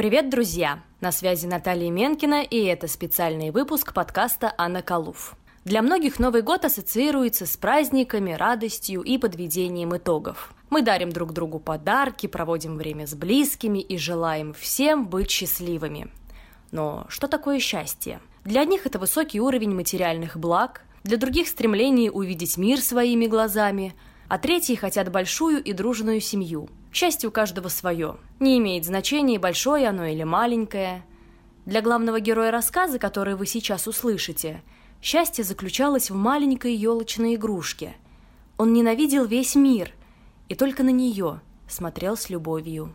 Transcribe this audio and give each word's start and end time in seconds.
Привет, 0.00 0.30
друзья! 0.30 0.82
На 1.02 1.12
связи 1.12 1.44
Наталья 1.44 1.90
Менкина, 1.90 2.42
и 2.42 2.64
это 2.64 2.88
специальный 2.88 3.50
выпуск 3.50 3.92
подкаста 3.92 4.54
«Анна 4.56 4.80
Калуф». 4.80 5.36
Для 5.66 5.82
многих 5.82 6.18
Новый 6.18 6.40
год 6.40 6.64
ассоциируется 6.64 7.44
с 7.44 7.58
праздниками, 7.58 8.32
радостью 8.32 9.02
и 9.02 9.18
подведением 9.18 9.94
итогов. 9.94 10.54
Мы 10.70 10.80
дарим 10.80 11.12
друг 11.12 11.34
другу 11.34 11.58
подарки, 11.58 12.28
проводим 12.28 12.78
время 12.78 13.06
с 13.06 13.14
близкими 13.14 13.78
и 13.78 13.98
желаем 13.98 14.54
всем 14.54 15.06
быть 15.06 15.30
счастливыми. 15.30 16.10
Но 16.72 17.04
что 17.10 17.28
такое 17.28 17.60
счастье? 17.60 18.22
Для 18.46 18.62
одних 18.62 18.86
это 18.86 18.98
высокий 18.98 19.38
уровень 19.38 19.74
материальных 19.74 20.38
благ, 20.38 20.80
для 21.04 21.18
других 21.18 21.46
стремление 21.46 22.10
увидеть 22.10 22.56
мир 22.56 22.80
своими 22.80 23.26
глазами, 23.26 23.94
а 24.28 24.38
третьи 24.38 24.76
хотят 24.76 25.12
большую 25.12 25.62
и 25.62 25.74
дружную 25.74 26.22
семью. 26.22 26.70
Счастье 26.92 27.28
у 27.28 27.32
каждого 27.32 27.68
свое. 27.68 28.16
Не 28.40 28.58
имеет 28.58 28.84
значения, 28.84 29.38
большое 29.38 29.88
оно 29.88 30.04
или 30.06 30.24
маленькое. 30.24 31.04
Для 31.66 31.82
главного 31.82 32.20
героя 32.20 32.50
рассказа, 32.50 32.98
который 32.98 33.34
вы 33.34 33.46
сейчас 33.46 33.86
услышите– 33.86 34.62
Счастье 35.02 35.44
заключалось 35.44 36.10
в 36.10 36.14
маленькой 36.14 36.74
елочной 36.74 37.36
игрушке. 37.36 37.96
Он 38.58 38.74
ненавидел 38.74 39.24
весь 39.24 39.54
мир 39.54 39.92
и 40.50 40.54
только 40.54 40.82
на 40.82 40.90
нее 40.90 41.40
смотрел 41.68 42.18
с 42.18 42.28
любовью. 42.28 42.94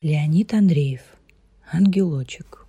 Леонид 0.00 0.54
Андреев. 0.54 1.02
Ангелочек. 1.70 2.65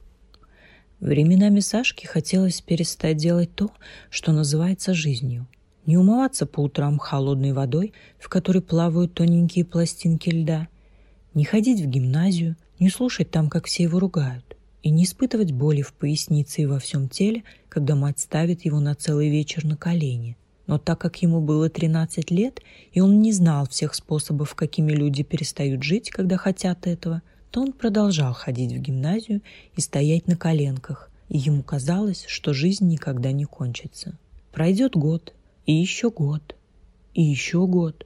Временами 1.00 1.60
Сашке 1.60 2.08
хотелось 2.08 2.62
перестать 2.62 3.18
делать 3.18 3.54
то, 3.54 3.72
что 4.10 4.32
называется 4.32 4.94
жизнью– 4.94 5.48
не 5.88 5.98
умываться 5.98 6.46
по 6.46 6.60
утрам 6.60 7.00
холодной 7.00 7.54
водой, 7.54 7.94
в 8.20 8.30
которой 8.30 8.62
плавают 8.62 9.14
тоненькие 9.14 9.66
пластинки 9.66 10.30
льда, 10.30 10.68
не 11.34 11.46
ходить 11.46 11.82
в 11.82 11.88
гимназию, 11.88 12.58
не 12.78 12.90
слушать 12.90 13.32
там, 13.32 13.50
как 13.50 13.66
все 13.66 13.84
его 13.84 14.00
ругают, 14.00 14.58
и 14.84 14.90
не 14.90 15.06
испытывать 15.06 15.54
боли 15.54 15.82
в 15.82 15.94
пояснице 15.94 16.62
и 16.62 16.66
во 16.66 16.80
всем 16.80 17.10
теле, 17.10 17.44
когда 17.70 17.96
мать 17.96 18.20
ставит 18.20 18.66
его 18.66 18.80
на 18.80 18.94
целый 18.96 19.30
вечер 19.30 19.66
на 19.66 19.78
колени. 19.78 20.38
Но 20.68 20.78
так 20.78 21.00
как 21.00 21.22
ему 21.22 21.40
было 21.40 21.70
13 21.70 22.30
лет, 22.32 22.60
и 22.92 23.00
он 23.00 23.22
не 23.22 23.32
знал 23.32 23.68
всех 23.70 23.96
способов, 23.96 24.54
какими 24.54 24.92
люди 24.92 25.24
перестают 25.24 25.82
жить, 25.82 26.10
когда 26.10 26.36
хотят 26.36 26.86
этого, 26.86 27.22
то 27.58 27.62
он 27.62 27.74
продолжал 27.74 28.34
ходить 28.34 28.72
в 28.72 28.78
гимназию 28.78 29.42
и 29.76 29.82
стоять 29.82 30.28
на 30.28 30.38
коленках, 30.38 31.10
и 31.28 31.40
ему 31.40 31.64
казалось, 31.64 32.24
что 32.28 32.54
жизнь 32.54 32.88
никогда 32.88 33.32
не 33.32 33.46
кончится. 33.46 34.16
Пройдет 34.52 34.96
год, 34.96 35.34
и 35.66 35.74
еще 35.74 36.12
год, 36.12 36.56
и 37.16 37.24
еще 37.24 37.66
год, 37.66 38.06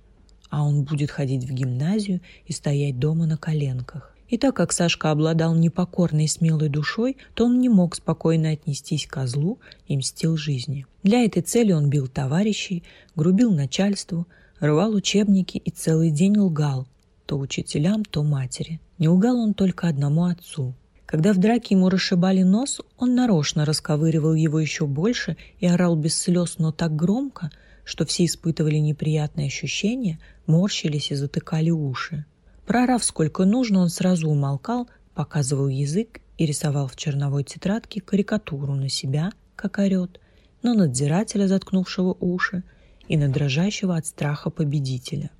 а 0.50 0.64
он 0.64 0.84
будет 0.84 1.12
ходить 1.12 1.44
в 1.44 1.52
гимназию 1.52 2.22
и 2.46 2.54
стоять 2.54 2.98
дома 2.98 3.26
на 3.26 3.36
коленках. 3.36 4.16
И 4.30 4.38
так 4.38 4.56
как 4.56 4.72
Сашка 4.72 5.12
обладал 5.12 5.54
непокорной 5.54 6.24
и 6.24 6.30
смелой 6.30 6.70
душой, 6.70 7.18
то 7.34 7.44
он 7.44 7.60
не 7.60 7.68
мог 7.68 7.96
спокойно 7.96 8.52
отнестись 8.52 9.06
к 9.06 9.12
козлу 9.12 9.60
и 9.86 9.98
мстил 9.98 10.38
жизни. 10.38 10.86
Для 11.04 11.26
этой 11.26 11.42
цели 11.42 11.74
он 11.74 11.90
бил 11.90 12.08
товарищей, 12.08 12.84
грубил 13.18 13.52
начальству, 13.52 14.28
рвал 14.62 14.96
учебники 14.96 15.58
и 15.58 15.72
целый 15.72 16.10
день 16.10 16.38
лгал, 16.38 16.88
то 17.32 17.38
учителям, 17.38 18.04
то 18.04 18.24
матери. 18.24 18.82
Не 18.98 19.08
лгал 19.08 19.38
он 19.38 19.54
только 19.54 19.88
одному 19.88 20.26
отцу. 20.26 20.76
Когда 21.06 21.32
в 21.32 21.38
драке 21.38 21.76
ему 21.76 21.88
расшибали 21.88 22.44
нос, 22.44 22.82
он 22.98 23.16
нарочно 23.16 23.64
расковыривал 23.64 24.34
его 24.34 24.60
еще 24.60 24.86
больше 24.86 25.38
и 25.62 25.66
орал 25.66 25.96
без 25.96 26.14
слез, 26.14 26.56
но 26.58 26.74
так 26.74 26.94
громко, 26.94 27.50
что 27.86 28.06
все 28.06 28.26
испытывали 28.26 28.76
неприятные 28.80 29.48
ощущения, 29.48 30.20
морщились 30.46 31.12
и 31.12 31.16
затыкали 31.16 31.70
уши. 31.70 32.26
Прорав 32.66 33.02
сколько 33.02 33.46
нужно, 33.46 33.80
он 33.80 33.88
сразу 33.88 34.28
умолкал, 34.28 34.90
показывал 35.14 35.70
язык 35.70 36.20
и 36.38 36.46
рисовал 36.46 36.90
в 36.90 36.98
черновой 36.98 37.46
тетрадке 37.46 38.02
карикатуру 38.02 38.76
на 38.76 38.90
себя, 38.90 39.32
как 39.56 39.80
орет, 39.80 40.20
на 40.64 40.74
надзирателя, 40.74 41.48
заткнувшего 41.48 42.14
уши, 42.20 42.64
и 43.08 43.16
на 43.16 43.30
дрожащего 43.30 43.96
от 43.96 44.06
страха 44.06 44.50
победителя. 44.50 45.32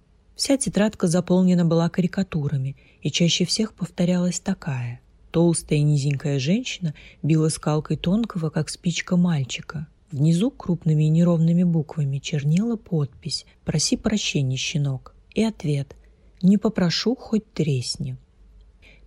Вся 0.42 0.58
тетрадка 0.58 1.06
заполнена 1.06 1.66
была 1.66 1.88
карикатурами, 1.88 2.76
и 3.04 3.12
чаще 3.12 3.46
всех 3.46 3.76
повторялась 3.76 4.40
такая– 4.40 5.00
Толстая 5.32 5.82
низенькая 5.82 6.40
женщина 6.40 6.96
била 7.22 7.50
скалкой 7.50 7.96
тонкого, 7.96 8.50
как 8.50 8.70
спичка 8.70 9.18
мальчика. 9.18 9.86
Внизу 10.12 10.50
крупными 10.50 11.04
и 11.04 11.10
неровными 11.10 11.62
буквами 11.62 12.18
чернела 12.18 12.76
подпись 12.76 13.46
«Проси 13.66 13.98
прощения, 13.98 14.58
щенок» 14.58 15.14
и 15.36 15.44
ответ 15.44 15.96
«Не 16.42 16.58
попрошу, 16.58 17.16
хоть 17.16 17.54
тресни». 17.54 18.18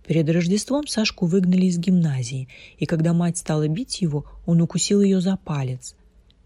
Перед 0.07 0.29
Рождеством 0.29 0.87
Сашку 0.87 1.25
выгнали 1.25 1.65
из 1.65 1.77
гимназии, 1.77 2.47
и 2.77 2.85
когда 2.85 3.11
мать 3.11 3.39
стала 3.39 3.67
бить 3.67 4.01
его, 4.01 4.23
он 4.45 4.61
укусил 4.61 5.01
ее 5.01 5.19
за 5.19 5.35
палец. 5.35 5.95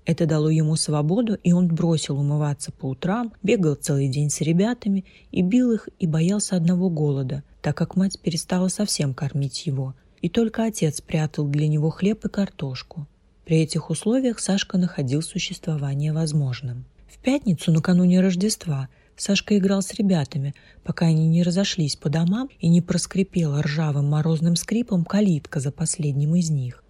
Это 0.10 0.26
дало 0.26 0.50
ему 0.50 0.76
свободу, 0.76 1.36
и 1.36 1.54
он 1.54 1.68
бросил 1.68 2.20
умываться 2.20 2.72
по 2.72 2.88
утрам, 2.88 3.32
бегал 3.44 3.76
целый 3.76 4.08
день 4.08 4.32
с 4.32 4.42
ребятами 4.42 5.06
и 5.30 5.44
бил 5.44 5.72
их, 5.72 5.88
и 6.00 6.08
боялся 6.08 6.56
одного 6.56 6.90
голода, 6.90 7.44
так 7.62 7.78
как 7.78 7.96
мать 7.96 8.20
перестала 8.20 8.70
совсем 8.70 9.14
кормить 9.14 9.68
его, 9.68 9.94
и 10.24 10.28
только 10.28 10.66
отец 10.66 11.00
прятал 11.00 11.48
для 11.48 11.68
него 11.68 11.92
хлеб 11.92 12.26
и 12.26 12.28
картошку. 12.28 13.06
При 13.46 13.58
этих 13.58 13.92
условиях 13.92 14.40
Сашка 14.40 14.80
находил 14.80 15.22
существование 15.22 16.12
возможным. 16.12 16.86
В 17.08 17.20
пятницу, 17.20 17.72
накануне 17.72 18.20
Рождества, 18.20 18.90
Сашка 19.16 19.60
играл 19.60 19.84
с 19.84 19.94
ребятами, 19.94 20.56
пока 20.84 21.06
они 21.06 21.28
не 21.28 21.44
разошлись 21.44 21.96
по 21.96 22.10
домам 22.10 22.50
и 22.60 22.68
не 22.68 22.82
проскрипела 22.82 23.62
ржавым 23.62 24.10
морозным 24.10 24.56
скрипом 24.56 25.06
калитка 25.06 25.60
за 25.60 25.72
последним 25.72 26.34
из 26.34 26.50
них. 26.50 26.84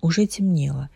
Уже 0.00 0.26
темнело. 0.26 0.88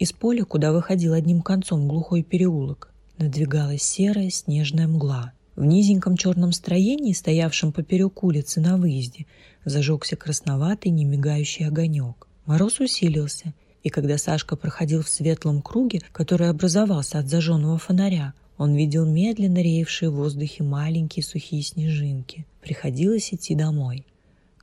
Из 0.00 0.12
поля, 0.12 0.44
куда 0.44 0.72
выходил 0.72 1.12
одним 1.12 1.42
концом 1.42 1.86
глухой 1.86 2.24
переулок, 2.24 2.92
надвигалась 3.18 3.82
серая 3.82 4.30
снежная 4.30 4.88
мгла– 4.88 5.32
в 5.56 5.64
низеньком 5.66 6.16
черном 6.16 6.52
строении, 6.52 7.12
стоявшем 7.12 7.72
поперек 7.72 8.24
улицы 8.24 8.62
на 8.62 8.78
выезде, 8.78 9.26
зажегся 9.66 10.16
красноватый 10.16 10.90
немигающий 10.90 11.66
огонек. 11.66 12.26
Мороз 12.46 12.80
усилился, 12.80 13.52
и 13.82 13.90
когда 13.90 14.16
Сашка 14.16 14.56
проходил 14.56 15.02
в 15.02 15.08
светлом 15.10 15.60
круге, 15.60 16.00
который 16.12 16.48
образовался 16.48 17.18
от 17.18 17.28
зажженного 17.28 17.76
фонаря, 17.76 18.32
он 18.56 18.74
видел 18.74 19.04
медленно 19.04 19.58
реевшие 19.58 20.08
в 20.08 20.14
воздухе 20.14 20.62
маленькие 20.62 21.22
сухие 21.22 21.62
снежинки. 21.62 22.46
Приходилось 22.62 23.34
идти 23.34 23.54
домой. 23.54 24.06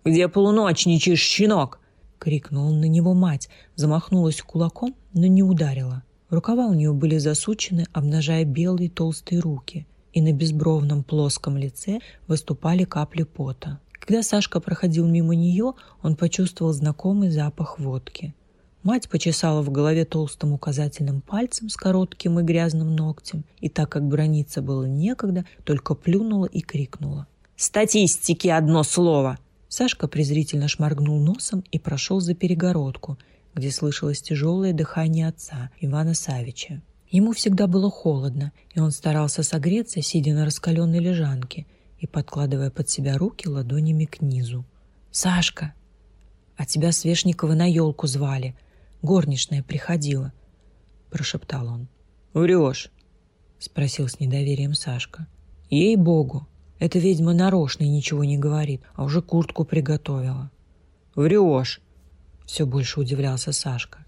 «Где 0.04 0.28
полуночничаешь, 0.28 1.20
щенок?»— 1.20 1.80
крикнула 2.18 2.72
на 2.72 2.86
него 2.86 3.14
мать, 3.14 3.50
замахнулась 3.76 4.42
кулаком, 4.42 4.96
но 5.14 5.28
не 5.28 5.44
ударила. 5.44 6.04
Рукава 6.30 6.68
у 6.68 6.74
нее 6.74 6.94
были 6.94 7.18
засучены, 7.18 7.86
обнажая 7.94 8.44
белые 8.46 8.90
толстые 8.90 9.40
руки— 9.40 9.88
и 10.18 10.22
на 10.22 10.34
безбровном 10.34 11.04
плоском 11.04 11.58
лице 11.58 12.00
выступали 12.28 12.86
капли 12.86 13.22
пота. 13.22 13.80
Когда 13.92 14.24
Сашка 14.24 14.60
проходил 14.60 15.06
мимо 15.06 15.36
нее, 15.36 15.74
он 16.02 16.16
почувствовал 16.16 16.74
знакомый 16.74 17.30
запах 17.30 17.78
водки. 17.78 18.34
Мать 18.82 19.10
почесала 19.10 19.62
в 19.62 19.70
голове 19.70 20.06
толстым 20.06 20.54
указательным 20.54 21.22
пальцем 21.22 21.70
с 21.70 21.76
коротким 21.76 22.40
и 22.40 22.44
грязным 22.44 22.96
ногтем, 22.96 23.44
и 23.60 23.70
так 23.70 23.90
как 23.90 24.08
брониться 24.08 24.64
было 24.64 24.86
некогда, 24.86 25.46
только 25.64 25.94
плюнула 25.94 26.46
и 26.46 26.62
крикнула. 26.62 27.28
«Статистики 27.56 28.48
одно 28.48 28.82
слово!» 28.82 29.38
Сашка 29.70 30.08
презрительно 30.08 30.68
шморгнул 30.68 31.20
носом 31.20 31.64
и 31.72 31.80
прошел 31.80 32.20
за 32.20 32.34
перегородку, 32.34 33.18
где 33.54 33.72
слышалось 33.72 34.22
тяжелое 34.22 34.74
дыхание 34.74 35.28
отца, 35.28 35.72
Ивана 35.82 36.14
Савича. 36.14 36.82
Ему 37.10 37.34
всегда 37.34 37.68
было 37.68 37.90
холодно, 37.90 38.52
и 38.74 38.80
он 38.80 38.92
старался 38.92 39.44
согреться, 39.44 40.02
сидя 40.02 40.34
на 40.34 40.46
раскаленной 40.46 41.00
лежанке 41.00 41.66
и 42.00 42.08
подкладывая 42.08 42.70
под 42.70 42.90
себя 42.90 43.18
руки 43.18 43.48
ладонями 43.48 44.06
к 44.06 44.22
низу. 44.22 44.66
«Сашка! 45.12 45.74
А 46.58 46.66
тебя 46.66 46.92
Свешникова 46.92 47.54
на 47.54 47.66
елку 47.66 48.08
звали. 48.08 48.56
Горничная 49.02 49.64
приходила»,— 49.64 50.34
прошептал 51.10 51.68
он. 51.68 51.88
«Врешь?»— 52.34 52.92
спросил 53.60 54.08
с 54.08 54.20
недоверием 54.20 54.74
Сашка. 54.74 55.28
«Ей-богу, 55.70 56.48
эта 56.80 57.00
ведьма 57.00 57.34
нарочно 57.34 57.84
и 57.84 57.90
ничего 57.90 58.24
не 58.24 58.38
говорит, 58.38 58.82
а 58.96 59.04
уже 59.04 59.22
куртку 59.22 59.66
приготовила». 59.66 60.52
«Врешь!»— 61.16 61.82
все 62.46 62.66
больше 62.66 63.00
удивлялся 63.00 63.52
Сашка. 63.52 64.06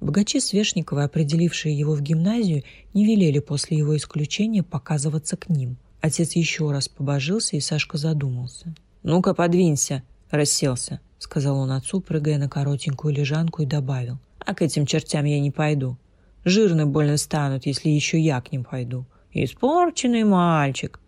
Богачи 0.00 0.40
Свешниковы, 0.40 1.04
определившие 1.04 1.78
его 1.78 1.94
в 1.94 2.02
гимназию, 2.02 2.64
не 2.92 3.04
велели 3.04 3.38
после 3.38 3.78
его 3.78 3.96
исключения 3.96 4.64
показываться 4.64 5.36
к 5.36 5.48
ним. 5.48 5.76
Отец 6.00 6.32
еще 6.32 6.72
раз 6.72 6.88
побожился, 6.88 7.56
и 7.56 7.60
Сашка 7.60 7.98
задумался. 7.98 8.74
«Ну-ка, 9.04 9.32
подвинься!»– 9.32 10.02
расселся,– 10.30 11.00
сказал 11.18 11.58
он 11.58 11.70
отцу, 11.70 12.00
прыгая 12.00 12.38
на 12.38 12.48
коротенькую 12.48 13.14
лежанку 13.14 13.62
и 13.62 13.66
добавил. 13.66 14.18
«А 14.44 14.54
к 14.54 14.62
этим 14.62 14.86
чертям 14.86 15.24
я 15.24 15.38
не 15.38 15.52
пойду. 15.52 15.96
Жирно 16.44 16.86
больно 16.86 17.16
станут, 17.16 17.66
если 17.66 17.88
еще 17.88 18.18
я 18.18 18.40
к 18.40 18.50
ним 18.50 18.64
пойду. 18.64 19.06
Испорченный 19.32 20.24
мальчик, 20.24 20.98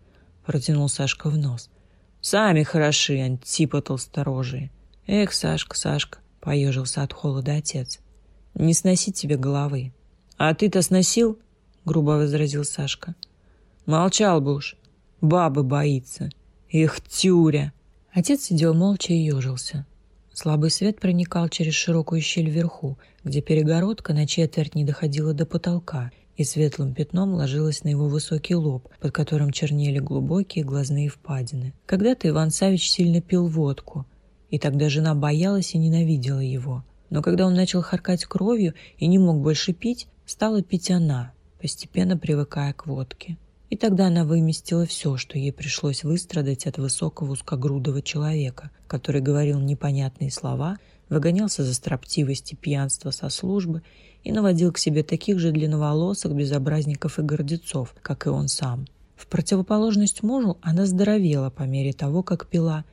протянул 0.45 0.89
Сашка 0.89 1.29
в 1.29 1.37
нос. 1.37 1.69
Сами 2.21 2.63
хороши, 2.63 3.19
антипа 3.19 3.81
толсторожие. 3.81 4.71
Эх, 5.07 5.33
Сашка, 5.33 5.77
Сашка, 5.77 6.19
поежился 6.39 7.03
от 7.03 7.13
холода 7.13 7.55
отец. 7.55 7.99
Не 8.55 8.73
сноси 8.73 9.11
тебе 9.11 9.37
головы. 9.37 9.93
А 10.37 10.53
ты-то 10.53 10.81
сносил? 10.81 11.39
Грубо 11.85 12.11
возразил 12.11 12.63
Сашка. 12.63 13.15
Молчал 13.85 14.41
бы 14.41 14.55
уж. 14.55 14.75
Бабы 15.21 15.63
боится. 15.63 16.29
Эх, 16.71 16.99
тюря. 17.01 17.73
Отец 18.11 18.43
сидел 18.43 18.73
молча 18.73 19.13
и 19.13 19.17
ежился. 19.17 19.85
Слабый 20.33 20.71
свет 20.71 20.99
проникал 20.99 21.47
через 21.49 21.75
широкую 21.75 22.21
щель 22.21 22.49
вверху, 22.49 22.97
где 23.23 23.41
перегородка 23.41 24.13
на 24.13 24.25
четверть 24.27 24.75
не 24.75 24.83
доходила 24.83 25.33
до 25.33 25.45
потолка 25.45 26.11
и 26.37 26.43
светлым 26.43 26.93
пятном 26.93 27.33
ложилась 27.33 27.83
на 27.83 27.89
его 27.89 28.07
высокий 28.07 28.55
лоб, 28.55 28.89
под 28.99 29.11
которым 29.11 29.51
чернели 29.51 29.99
глубокие 29.99 30.65
глазные 30.65 31.09
впадины. 31.09 31.73
Когда-то 31.85 32.27
Иван 32.27 32.51
Савич 32.51 32.89
сильно 32.89 33.21
пил 33.21 33.47
водку, 33.47 34.05
и 34.49 34.59
тогда 34.59 34.89
жена 34.89 35.15
боялась 35.15 35.73
и 35.73 35.77
ненавидела 35.77 36.39
его. 36.39 36.83
Но 37.09 37.21
когда 37.21 37.45
он 37.45 37.53
начал 37.53 37.81
харкать 37.81 38.25
кровью 38.25 38.73
и 38.97 39.07
не 39.07 39.17
мог 39.17 39.41
больше 39.41 39.73
пить, 39.73 40.07
стала 40.25 40.61
пить 40.61 40.91
она, 40.91 41.33
постепенно 41.61 42.17
привыкая 42.17 42.73
к 42.73 42.87
водке. 42.87 43.37
И 43.69 43.77
тогда 43.77 44.07
она 44.07 44.25
выместила 44.25 44.85
все, 44.85 45.17
что 45.17 45.37
ей 45.37 45.51
пришлось 45.51 46.03
выстрадать 46.03 46.67
от 46.67 46.77
высокого 46.77 47.31
узкогрудого 47.31 48.01
человека, 48.01 48.71
который 48.87 49.21
говорил 49.21 49.59
непонятные 49.59 50.31
слова, 50.31 50.77
выгонялся 51.09 51.63
за 51.63 51.73
строптивость 51.73 52.53
и 52.53 52.55
пьянство 52.55 53.11
со 53.11 53.29
службы 53.29 53.81
и 54.25 54.33
наводил 54.33 54.73
к 54.73 54.77
себе 54.77 55.03
таких 55.03 55.39
же 55.39 55.51
длинноволосых 55.51 56.33
безобразников 56.33 57.17
и 57.17 57.21
гордецов, 57.21 57.95
как 58.01 58.25
и 58.25 58.29
он 58.29 58.49
сам. 58.49 58.87
В 59.15 59.27
противоположность 59.27 60.23
мужу 60.23 60.57
она 60.61 60.85
здоровела 60.85 61.49
по 61.49 61.63
мере 61.63 61.93
того, 61.93 62.23
как 62.23 62.47
пила, 62.47 62.83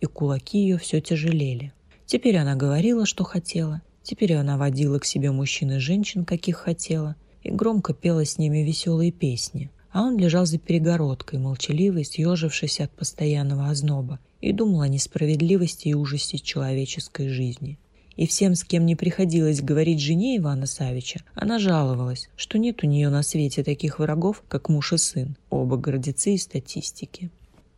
и 0.00 0.06
кулаки 0.06 0.58
ее 0.58 0.78
все 0.78 1.00
тяжелели. 1.00 1.72
Теперь 2.06 2.38
она 2.38 2.56
говорила, 2.56 3.06
что 3.06 3.22
хотела, 3.22 3.82
теперь 4.02 4.34
она 4.34 4.58
водила 4.58 4.98
к 4.98 5.04
себе 5.04 5.30
мужчин 5.30 5.70
и 5.70 5.78
женщин, 5.78 6.24
каких 6.24 6.56
хотела, 6.56 7.14
и 7.44 7.50
громко 7.52 7.94
пела 7.94 8.24
с 8.24 8.36
ними 8.36 8.58
веселые 8.58 9.12
песни– 9.12 9.70
а 9.90 10.02
он 10.02 10.18
лежал 10.18 10.46
за 10.46 10.58
перегородкой, 10.58 11.38
молчаливый, 11.38 12.04
съежившись 12.04 12.80
от 12.80 12.90
постоянного 12.90 13.68
озноба, 13.68 14.20
и 14.40 14.52
думал 14.52 14.82
о 14.82 14.88
несправедливости 14.88 15.88
и 15.88 15.94
ужасе 15.94 16.38
человеческой 16.38 17.28
жизни. 17.28 17.78
И 18.18 18.26
всем, 18.26 18.56
с 18.56 18.64
кем 18.64 18.84
не 18.84 18.96
приходилось 18.96 19.62
говорить 19.62 20.00
жене 20.00 20.38
Ивана 20.38 20.66
Савича, 20.66 21.20
она 21.36 21.60
жаловалась, 21.60 22.28
что 22.34 22.58
нет 22.58 22.82
у 22.82 22.88
нее 22.88 23.10
на 23.10 23.22
свете 23.22 23.62
таких 23.62 24.00
врагов, 24.00 24.42
как 24.48 24.68
муж 24.68 24.92
и 24.92 24.96
сын, 24.96 25.36
оба 25.50 25.76
гордецы 25.76 26.34
и 26.34 26.38
статистики. 26.38 27.30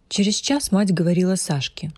Через 0.09 0.37
час 0.37 0.73
мать 0.73 0.95
говорила 0.95 1.35
Сашке. 1.35 1.93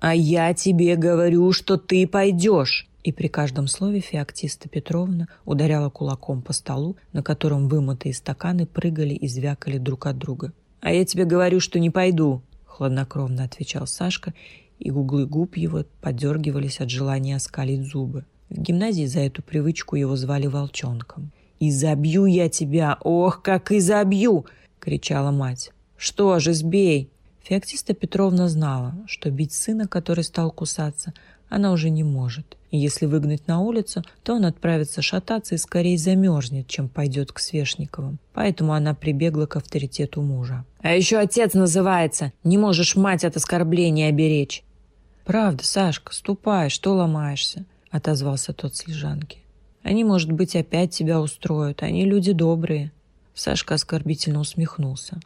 «А 0.00 0.12
я 0.12 0.52
тебе 0.54 0.96
говорю, 0.96 1.52
что 1.52 1.76
ты 1.76 2.08
пойдешь!» 2.08 2.88
и 3.04 3.12
при 3.12 3.28
каждом 3.28 3.68
слове 3.68 4.00
Феоктиста 4.00 4.68
Петровна 4.68 5.28
ударяла 5.44 5.88
кулаком 5.88 6.42
по 6.42 6.52
столу, 6.52 6.96
на 7.12 7.22
котором 7.22 7.68
вымытые 7.68 8.12
стаканы 8.12 8.66
прыгали 8.66 9.14
и 9.14 9.28
звякали 9.28 9.78
друг 9.78 10.06
от 10.06 10.18
друга. 10.18 10.52
«А 10.80 10.92
я 10.92 11.04
тебе 11.04 11.26
говорю, 11.26 11.60
что 11.60 11.78
не 11.78 11.90
пойду»,— 11.90 12.42
хладнокровно 12.64 13.44
отвечал 13.44 13.86
Сашка, 13.86 14.34
и 14.78 14.90
углы 14.90 15.26
губ 15.26 15.56
его 15.56 15.84
подергивались 16.00 16.80
от 16.80 16.90
желания 16.90 17.36
оскалить 17.36 17.86
зубы. 17.86 18.24
В 18.50 18.60
гимназии 18.60 19.06
за 19.06 19.20
эту 19.20 19.42
привычку 19.42 19.96
его 19.96 20.16
звали 20.16 20.46
волчонком. 20.46 21.32
«И 21.60 21.70
забью 21.70 22.26
я 22.26 22.48
тебя! 22.48 22.98
Ох, 23.02 23.42
как 23.42 23.72
и 23.72 23.80
забью!»— 23.80 24.46
кричала 24.80 25.30
мать. 25.30 25.72
«Что 25.96 26.38
же, 26.38 26.52
сбей!» 26.52 27.10
Феоктиста 27.42 27.94
Петровна 27.94 28.48
знала, 28.48 28.94
что 29.06 29.30
бить 29.30 29.52
сына, 29.52 29.86
который 29.86 30.24
стал 30.24 30.50
кусаться, 30.50 31.12
она 31.48 31.72
уже 31.72 31.90
не 31.90 32.02
может. 32.02 32.56
И 32.70 32.78
если 32.78 33.06
выгнать 33.06 33.46
на 33.46 33.60
улицу, 33.60 34.02
то 34.24 34.34
он 34.34 34.44
отправится 34.44 35.00
шататься 35.00 35.54
и 35.54 35.58
скорее 35.58 35.96
замерзнет, 35.96 36.66
чем 36.66 36.88
пойдет 36.88 37.30
к 37.30 37.38
Свешниковым. 37.38 38.18
Поэтому 38.32 38.72
она 38.72 38.94
прибегла 38.94 39.46
к 39.46 39.56
авторитету 39.56 40.22
мужа. 40.22 40.64
«А 40.80 40.92
еще 40.92 41.18
отец 41.18 41.54
называется! 41.54 42.32
Не 42.42 42.58
можешь 42.58 42.96
мать 42.96 43.24
от 43.24 43.36
оскорбления 43.36 44.08
оберечь!» 44.08 44.64
«Правда, 45.24 45.64
Сашка, 45.64 46.12
ступай, 46.12 46.68
что 46.68 46.94
ломаешься?»— 46.94 47.64
отозвался 47.90 48.52
тот 48.52 48.74
с 48.74 48.86
лежанки. 48.86 49.38
«Они, 49.82 50.02
может 50.02 50.32
быть, 50.32 50.56
опять 50.56 50.90
тебя 50.90 51.20
устроят, 51.20 51.82
они 51.82 52.04
люди 52.04 52.32
добрые». 52.32 52.90
Сашка 53.34 53.74
оскорбительно 53.74 54.40
усмехнулся. 54.40 55.20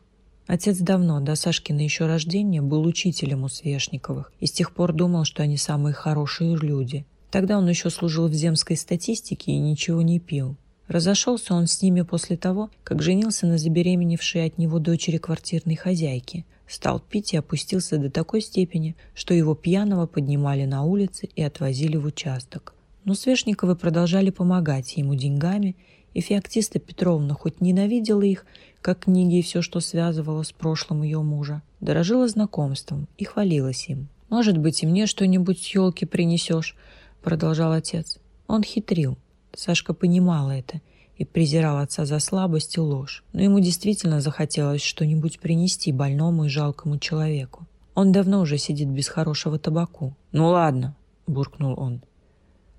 Отец 0.48 0.78
давно, 0.78 1.20
до 1.20 1.34
Сашкина 1.34 1.82
еще 1.82 2.06
рождения, 2.06 2.62
был 2.62 2.86
учителем 2.86 3.44
у 3.44 3.48
Свешниковых 3.48 4.32
и 4.40 4.46
с 4.46 4.50
тех 4.50 4.72
пор 4.72 4.94
думал, 4.94 5.24
что 5.24 5.42
они 5.42 5.58
самые 5.58 5.92
хорошие 5.92 6.56
люди. 6.56 7.04
Тогда 7.30 7.58
он 7.58 7.68
еще 7.68 7.90
служил 7.90 8.28
в 8.28 8.32
земской 8.32 8.74
статистике 8.78 9.52
и 9.52 9.58
ничего 9.58 10.00
не 10.00 10.18
пил. 10.18 10.56
Разошелся 10.86 11.52
он 11.52 11.66
с 11.66 11.82
ними 11.82 12.00
после 12.00 12.38
того, 12.38 12.70
как 12.82 13.02
женился 13.02 13.46
на 13.46 13.58
забеременевшей 13.58 14.46
от 14.46 14.56
него 14.56 14.78
дочери 14.78 15.18
квартирной 15.18 15.76
хозяйки. 15.76 16.46
Стал 16.66 16.98
пить 16.98 17.34
и 17.34 17.36
опустился 17.36 17.98
до 17.98 18.10
такой 18.10 18.40
степени, 18.40 18.96
что 19.14 19.34
его 19.34 19.54
пьяного 19.54 20.06
поднимали 20.06 20.64
на 20.64 20.82
улице 20.82 21.28
и 21.36 21.42
отвозили 21.42 21.98
в 21.98 22.06
участок. 22.06 22.74
Но 23.04 23.14
Свешниковы 23.14 23.76
продолжали 23.76 24.30
помогать 24.30 24.96
ему 24.96 25.14
деньгами, 25.14 25.76
и 26.14 26.20
Феоктиста 26.20 26.78
Петровна 26.78 27.34
хоть 27.34 27.60
ненавидела 27.60 28.22
их, 28.22 28.44
как 28.80 29.00
книги 29.00 29.38
и 29.38 29.42
все, 29.42 29.62
что 29.62 29.80
связывало 29.80 30.42
с 30.42 30.52
прошлым 30.52 31.02
ее 31.02 31.22
мужа. 31.22 31.62
Дорожила 31.80 32.28
знакомством 32.28 33.08
и 33.16 33.24
хвалилась 33.24 33.88
им. 33.88 34.08
«Может 34.28 34.58
быть, 34.58 34.82
и 34.82 34.86
мне 34.86 35.06
что-нибудь 35.06 35.60
с 35.60 35.66
елки 35.68 36.04
принесешь?»— 36.04 36.76
продолжал 37.22 37.72
отец. 37.72 38.18
Он 38.46 38.62
хитрил. 38.62 39.16
Сашка 39.54 39.94
понимала 39.94 40.50
это 40.50 40.80
и 41.16 41.24
презирал 41.24 41.78
отца 41.78 42.04
за 42.04 42.18
слабость 42.20 42.76
и 42.76 42.80
ложь. 42.80 43.24
Но 43.32 43.42
ему 43.42 43.60
действительно 43.60 44.20
захотелось 44.20 44.82
что-нибудь 44.82 45.40
принести 45.40 45.92
больному 45.92 46.44
и 46.44 46.48
жалкому 46.48 46.98
человеку. 46.98 47.66
Он 47.94 48.12
давно 48.12 48.40
уже 48.40 48.58
сидит 48.58 48.88
без 48.88 49.08
хорошего 49.08 49.58
табаку. 49.58 50.14
«Ну 50.30 50.48
ладно»,— 50.48 50.94
буркнул 51.26 51.74
он. 51.78 52.02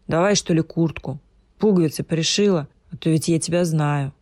«Давай, 0.08 0.36
что 0.36 0.54
ли, 0.54 0.62
куртку? 0.62 1.20
Пуговицы 1.58 2.04
пришила, 2.04 2.70
а 2.92 2.98
то 2.98 3.10
ведь 3.10 3.28
я 3.28 3.40
тебя 3.40 3.66
знаю». 3.66 4.14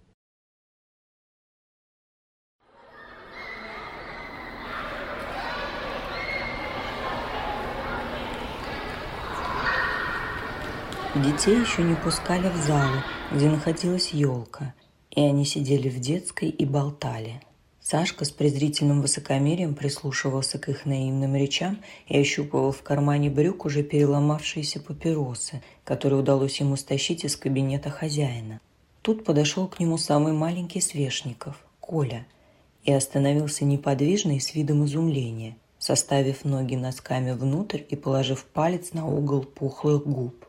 Детей 11.15 11.59
еще 11.59 11.81
не 11.81 11.95
пускали 11.95 12.47
в 12.47 12.55
залу, 12.57 13.01
где 13.31 13.49
находилась 13.49 14.13
елка, 14.13 14.75
и 15.09 15.21
они 15.21 15.45
сидели 15.45 15.89
в 15.89 15.99
детской 15.99 16.49
и 16.49 16.63
болтали. 16.63 17.41
Сашка 17.89 18.25
с 18.25 18.31
презрительным 18.31 19.01
высокомерием 19.01 19.73
прислушивался 19.73 20.59
к 20.59 20.67
их 20.67 20.85
наивным 20.85 21.37
речам 21.37 21.79
и 22.07 22.19
ощупывал 22.19 22.73
в 22.73 22.83
кармане 22.83 23.29
брюк 23.29 23.63
уже 23.63 23.81
переломавшиеся 23.81 24.81
папиросы, 24.81 25.63
которые 25.85 26.19
удалось 26.19 26.59
ему 26.59 26.75
стащить 26.75 27.23
из 27.23 27.37
кабинета 27.37 27.89
хозяина. 27.89 28.59
Тут 29.01 29.23
подошел 29.23 29.69
к 29.69 29.79
нему 29.79 29.97
самый 29.97 30.33
маленький 30.33 30.81
Свешников, 30.81 31.65
Коля, 31.79 32.27
и 32.83 32.91
остановился 32.91 33.63
неподвижно 33.63 34.35
и 34.35 34.41
с 34.41 34.53
видом 34.53 34.83
изумления, 34.83 35.55
составив 35.79 36.43
ноги 36.43 36.75
носками 36.75 37.31
внутрь 37.31 37.83
и 37.87 37.95
положив 37.95 38.43
палец 38.43 38.91
на 38.91 39.07
угол 39.07 39.43
пухлых 39.43 40.05
губ. 40.05 40.45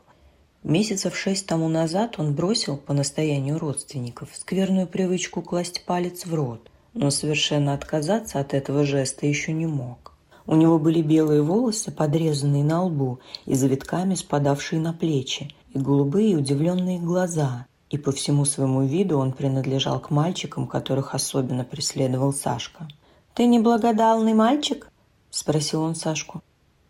Месяцев 0.63 1.15
шесть 1.15 1.47
тому 1.47 1.69
назад 1.69 2.15
он 2.17 2.35
бросил, 2.35 2.75
по 2.75 2.91
настоянию 2.91 3.57
родственников, 3.57 4.31
скверную 4.33 4.87
привычку 4.87 5.41
класть 5.41 5.85
палец 5.85 6.25
в 6.25 6.33
рот, 6.33 6.68
но 6.93 7.09
совершенно 7.09 7.73
отказаться 7.73 8.39
от 8.39 8.53
этого 8.53 8.83
жеста 8.83 9.25
еще 9.25 9.53
не 9.53 9.67
мог. 9.67 10.13
У 10.45 10.55
него 10.55 10.79
были 10.79 11.01
белые 11.01 11.43
волосы, 11.43 11.91
подрезанные 11.91 12.63
на 12.63 12.83
лбу 12.83 13.19
и 13.45 13.53
завитками 13.53 14.15
спадавшие 14.15 14.81
на 14.81 14.93
плечи, 14.93 15.53
и 15.73 15.77
голубые 15.77 16.35
удивленные 16.35 16.99
глаза, 16.99 17.67
и 17.89 17.97
по 17.97 18.11
всему 18.11 18.45
своему 18.45 18.83
виду 18.83 19.17
он 19.17 19.31
принадлежал 19.31 19.99
к 19.99 20.09
мальчикам, 20.09 20.67
которых 20.67 21.13
особенно 21.13 21.63
преследовал 21.63 22.33
Сашка. 22.33 22.87
«Ты 23.33 23.45
неблагодарный 23.45 24.33
мальчик?»– 24.33 24.91
спросил 25.29 25.83
он 25.83 25.95
Сашку. 25.95 26.41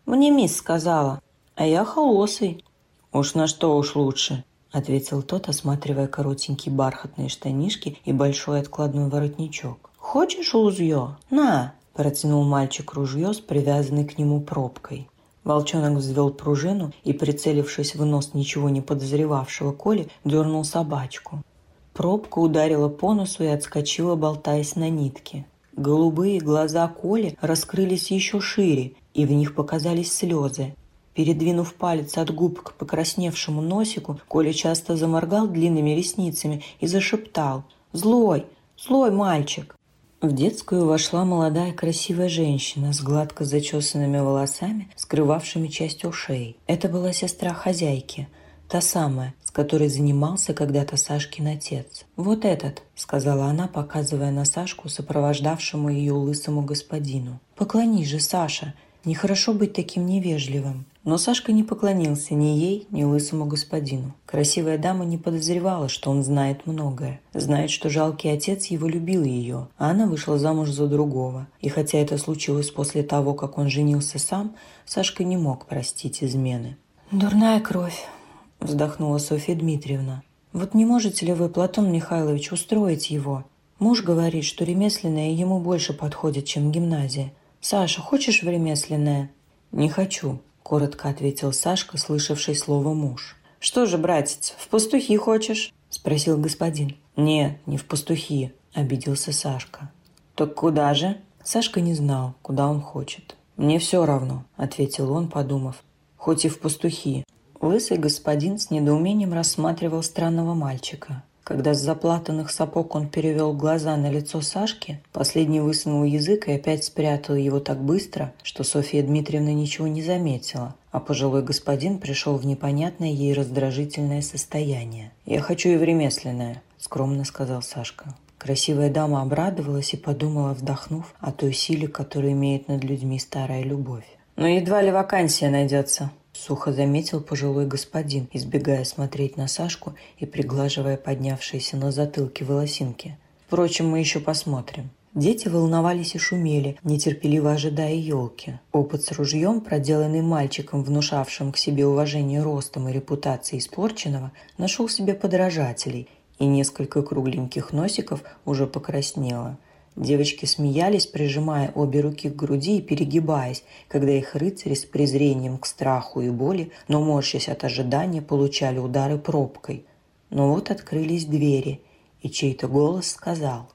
«Мне 0.06 0.30
мисс 0.30 0.56
сказала, 0.56 1.20
а 1.54 1.66
я 1.66 1.84
холосый». 1.84 2.64
«Уж 3.12 3.34
на 3.34 3.46
что 3.46 3.76
уж 3.76 3.96
лучше»,— 3.96 4.44
ответил 4.72 5.22
тот, 5.22 5.48
осматривая 5.48 6.06
коротенькие 6.06 6.74
бархатные 6.74 7.28
штанишки 7.28 7.98
и 8.04 8.12
большой 8.12 8.60
откладной 8.60 9.08
воротничок. 9.08 9.89
«Хочешь 10.12 10.54
ружье? 10.54 11.18
На!»– 11.30 11.74
протянул 11.94 12.42
мальчик 12.42 12.94
ружье 12.94 13.32
с 13.32 13.38
привязанной 13.38 14.04
к 14.04 14.18
нему 14.18 14.40
пробкой. 14.40 15.08
Волчонок 15.44 15.98
взвел 15.98 16.30
пружину 16.30 16.90
и, 17.04 17.12
прицелившись 17.12 17.94
в 17.94 18.04
нос 18.04 18.34
ничего 18.34 18.70
не 18.70 18.80
подозревавшего 18.80 19.70
Коли, 19.70 20.08
дернул 20.24 20.64
собачку. 20.64 21.44
Пробка 21.92 22.40
ударила 22.40 22.88
по 22.88 23.14
носу 23.14 23.44
и 23.44 23.46
отскочила, 23.46 24.16
болтаясь 24.16 24.74
на 24.74 24.90
нитке. 24.90 25.46
Голубые 25.76 26.40
глаза 26.40 26.88
Коли 26.88 27.38
раскрылись 27.40 28.10
еще 28.10 28.40
шире, 28.40 28.94
и 29.14 29.24
в 29.24 29.30
них 29.30 29.54
показались 29.54 30.12
слезы. 30.12 30.74
Передвинув 31.14 31.72
палец 31.74 32.18
от 32.18 32.34
губ 32.34 32.60
к 32.62 32.72
покрасневшему 32.72 33.62
носику, 33.62 34.18
Коля 34.26 34.52
часто 34.52 34.96
заморгал 34.96 35.46
длинными 35.46 35.90
ресницами 35.90 36.64
и 36.80 36.88
зашептал 36.88 37.62
«Злой! 37.92 38.46
Злой 38.76 39.12
мальчик!». 39.12 39.76
В 40.20 40.32
детскую 40.32 40.84
вошла 40.84 41.24
молодая 41.24 41.72
красивая 41.72 42.28
женщина 42.28 42.92
с 42.92 43.00
гладко 43.00 43.46
зачесанными 43.46 44.18
волосами, 44.18 44.90
скрывавшими 44.94 45.68
часть 45.68 46.04
ушей. 46.04 46.58
Это 46.66 46.88
была 46.88 47.14
сестра 47.14 47.54
хозяйки, 47.54 48.28
та 48.68 48.82
самая, 48.82 49.32
с 49.42 49.50
которой 49.50 49.88
занимался 49.88 50.52
когда-то 50.52 50.98
Сашкин 50.98 51.46
отец. 51.46 52.04
«Вот 52.16 52.44
этот»,— 52.44 52.82
сказала 52.94 53.46
она, 53.46 53.66
показывая 53.66 54.30
на 54.30 54.44
Сашку, 54.44 54.90
сопровождавшему 54.90 55.88
ее 55.88 56.12
лысому 56.12 56.60
господину. 56.60 57.40
«Поклонись 57.56 58.08
же, 58.08 58.20
Саша, 58.20 58.74
нехорошо 59.06 59.54
быть 59.54 59.72
таким 59.72 60.04
невежливым». 60.04 60.84
Но 61.02 61.16
Сашка 61.16 61.52
не 61.52 61.62
поклонился 61.62 62.34
ни 62.34 62.48
ей, 62.48 62.86
ни 62.90 63.04
лысому 63.04 63.46
господину. 63.46 64.14
Красивая 64.26 64.76
дама 64.76 65.06
не 65.06 65.16
подозревала, 65.16 65.88
что 65.88 66.10
он 66.10 66.22
знает 66.22 66.66
многое. 66.66 67.20
Знает, 67.32 67.70
что 67.70 67.88
жалкий 67.88 68.30
отец 68.30 68.66
его 68.66 68.86
любил 68.86 69.24
ее, 69.24 69.68
а 69.78 69.90
она 69.90 70.06
вышла 70.06 70.38
замуж 70.38 70.70
за 70.70 70.86
другого. 70.88 71.46
И 71.60 71.70
хотя 71.70 71.98
это 71.98 72.18
случилось 72.18 72.70
после 72.70 73.02
того, 73.02 73.32
как 73.32 73.56
он 73.56 73.70
женился 73.70 74.18
сам, 74.18 74.54
Сашка 74.84 75.24
не 75.24 75.38
мог 75.38 75.66
простить 75.66 76.22
измены. 76.22 76.76
«Дурная 77.10 77.60
кровь»,– 77.60 78.04
вздохнула 78.60 79.18
Софья 79.18 79.54
Дмитриевна. 79.54 80.22
«Вот 80.52 80.74
не 80.74 80.84
можете 80.84 81.24
ли 81.24 81.32
вы, 81.32 81.48
Платон 81.48 81.90
Михайлович, 81.90 82.52
устроить 82.52 83.10
его? 83.10 83.44
Муж 83.78 84.02
говорит, 84.02 84.44
что 84.44 84.64
ремесленное 84.64 85.30
ему 85.30 85.60
больше 85.60 85.94
подходит, 85.94 86.44
чем 86.44 86.70
гимназия. 86.70 87.32
Саша, 87.62 88.02
хочешь 88.02 88.42
в 88.42 88.48
ремесленное?» 88.48 89.30
«Не 89.72 89.88
хочу», 89.88 90.40
коротко 90.70 91.08
ответил 91.08 91.52
Сашка, 91.52 91.98
слышавший 91.98 92.54
слово 92.54 92.94
«муж». 92.94 93.36
«Что 93.58 93.86
же, 93.86 93.98
братец, 93.98 94.54
в 94.56 94.68
пастухи 94.68 95.16
хочешь?»– 95.16 95.74
спросил 95.90 96.38
господин. 96.38 96.96
«Нет, 97.16 97.58
не 97.66 97.76
в 97.76 97.84
пастухи»,– 97.86 98.52
обиделся 98.72 99.32
Сашка. 99.32 99.90
«Так 100.36 100.54
куда 100.54 100.94
же?» 100.94 101.16
Сашка 101.42 101.80
не 101.80 101.94
знал, 101.94 102.34
куда 102.40 102.68
он 102.68 102.80
хочет. 102.80 103.34
«Мне 103.56 103.80
все 103.80 104.06
равно»,– 104.06 104.44
ответил 104.56 105.10
он, 105.10 105.26
подумав. 105.26 105.82
«Хоть 106.16 106.44
и 106.44 106.48
в 106.48 106.60
пастухи». 106.60 107.24
Лысый 107.60 107.98
господин 107.98 108.60
с 108.60 108.70
недоумением 108.70 109.34
рассматривал 109.34 110.04
странного 110.04 110.54
мальчика. 110.54 111.24
Когда 111.50 111.74
с 111.74 111.80
заплатанных 111.80 112.48
сапог 112.52 112.94
он 112.94 113.08
перевел 113.08 113.52
глаза 113.52 113.96
на 113.96 114.08
лицо 114.08 114.40
Сашки, 114.40 115.00
последний 115.12 115.58
высунул 115.58 116.04
язык 116.04 116.46
и 116.46 116.52
опять 116.52 116.84
спрятал 116.84 117.34
его 117.34 117.58
так 117.58 117.82
быстро, 117.82 118.32
что 118.44 118.62
Софья 118.62 119.02
Дмитриевна 119.02 119.52
ничего 119.52 119.88
не 119.88 120.00
заметила, 120.00 120.76
а 120.92 121.00
пожилой 121.00 121.42
господин 121.42 121.98
пришел 121.98 122.36
в 122.36 122.46
непонятное 122.46 123.08
ей 123.08 123.34
раздражительное 123.34 124.22
состояние. 124.22 125.10
«Я 125.26 125.40
хочу 125.40 125.70
и 125.70 125.76
в 125.76 125.82
ремесленное»,– 125.82 126.62
скромно 126.78 127.24
сказал 127.24 127.62
Сашка. 127.62 128.14
Красивая 128.38 128.88
дама 128.88 129.20
обрадовалась 129.20 129.92
и 129.92 129.96
подумала, 129.96 130.54
вдохнув, 130.54 131.12
о 131.18 131.32
той 131.32 131.52
силе, 131.52 131.88
которую 131.88 132.34
имеет 132.34 132.68
над 132.68 132.84
людьми 132.84 133.18
старая 133.18 133.64
любовь. 133.64 134.06
«Но 134.36 134.46
едва 134.46 134.82
ли 134.82 134.92
вакансия 134.92 135.50
найдется», 135.50 136.12
Сухо 136.40 136.72
заметил 136.72 137.20
пожилой 137.20 137.66
господин, 137.66 138.26
избегая 138.32 138.84
смотреть 138.84 139.36
на 139.36 139.46
Сашку 139.46 139.94
и 140.16 140.24
приглаживая 140.24 140.96
поднявшиеся 140.96 141.76
на 141.76 141.92
затылке 141.92 142.46
волосинки. 142.46 143.18
Впрочем, 143.46 143.90
мы 143.90 143.98
еще 143.98 144.20
посмотрим. 144.20 144.88
Дети 145.12 145.48
волновались 145.48 146.14
и 146.14 146.18
шумели, 146.18 146.78
нетерпеливо 146.82 147.52
ожидая 147.52 147.92
елки. 147.94 148.58
Опыт 148.72 149.04
с 149.04 149.12
ружьем, 149.12 149.60
проделанный 149.60 150.22
мальчиком, 150.22 150.82
внушавшим 150.82 151.52
к 151.52 151.58
себе 151.58 151.86
уважение 151.86 152.42
ростом 152.42 152.88
и 152.88 152.92
репутацией 152.92 153.60
испорченного, 153.60 154.32
нашел 154.56 154.88
себе 154.88 155.12
подражателей, 155.12 156.08
и 156.38 156.46
несколько 156.46 157.02
кругленьких 157.02 157.74
носиков 157.74 158.22
уже 158.46 158.66
покраснело– 158.66 159.58
Девочки 159.96 160.44
смеялись, 160.46 161.06
прижимая 161.06 161.72
обе 161.74 162.00
руки 162.00 162.30
к 162.30 162.36
груди 162.36 162.78
и 162.78 162.82
перегибаясь, 162.82 163.64
когда 163.88 164.12
их 164.12 164.34
рыцари 164.34 164.74
с 164.74 164.84
презрением 164.84 165.58
к 165.58 165.66
страху 165.66 166.20
и 166.20 166.30
боли, 166.30 166.70
но 166.88 167.02
морщась 167.02 167.48
от 167.48 167.64
ожидания, 167.64 168.22
получали 168.22 168.78
удары 168.78 169.18
пробкой. 169.18 169.84
Но 170.30 170.54
вот 170.54 170.70
открылись 170.70 171.24
двери, 171.24 171.80
и 172.22 172.30
чей-то 172.30 172.68
голос 172.68 173.10
сказал 173.10 173.68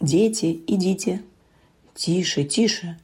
«Дети, 0.00 0.60
идите!» 0.66 1.22
«Тише, 1.94 2.44
тише!» 2.44 2.98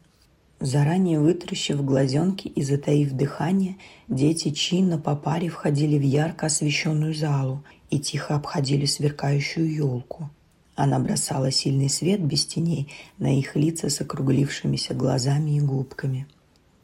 Заранее 0.58 1.20
вытрящив 1.20 1.84
глазенки 1.84 2.48
и 2.48 2.62
затаив 2.62 3.12
дыхание, 3.12 3.76
дети 4.08 4.50
чинно 4.50 4.98
по 4.98 5.14
паре 5.14 5.50
входили 5.50 5.98
в 5.98 6.02
ярко 6.02 6.46
освещенную 6.46 7.14
залу 7.14 7.62
и 7.90 7.98
тихо 7.98 8.36
обходили 8.36 8.86
сверкающую 8.86 9.70
елку. 9.70 10.30
Она 10.76 10.98
бросала 10.98 11.50
сильный 11.50 11.88
свет 11.88 12.22
без 12.22 12.44
теней 12.44 12.92
на 13.18 13.36
их 13.36 13.56
лица 13.56 13.88
с 13.88 14.02
округлившимися 14.02 14.92
глазами 14.94 15.56
и 15.56 15.60
губками. 15.60 16.26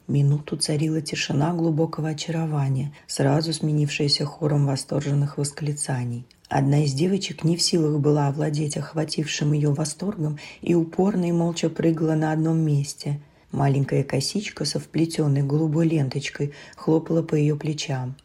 Минуту 0.07 0.57
царила 0.57 0.99
тишина 0.99 1.53
глубокого 1.53 2.09
очарования, 2.09 2.91
сразу 3.07 3.53
сменившаяся 3.53 4.25
хором 4.25 4.65
восторженных 4.65 5.37
восклицаний. 5.37 6.25
Одна 6.49 6.83
из 6.83 6.93
девочек 6.93 7.43
не 7.43 7.55
в 7.55 7.61
силах 7.61 7.99
была 7.99 8.27
овладеть 8.27 8.77
охватившим 8.77 9.53
ее 9.53 9.71
восторгом 9.71 10.39
и 10.61 10.73
упорно 10.75 11.29
и 11.29 11.31
молча 11.31 11.69
прыгала 11.69 12.15
на 12.15 12.31
одном 12.31 12.57
месте. 12.59 13.21
Маленькая 13.51 14.03
косичка 14.03 14.65
со 14.65 14.79
вплетенной 14.79 15.43
голубой 15.43 15.87
ленточкой 15.87 16.53
хлопала 16.75 17.21
по 17.21 17.35
ее 17.35 17.55
плечам. 17.55 18.15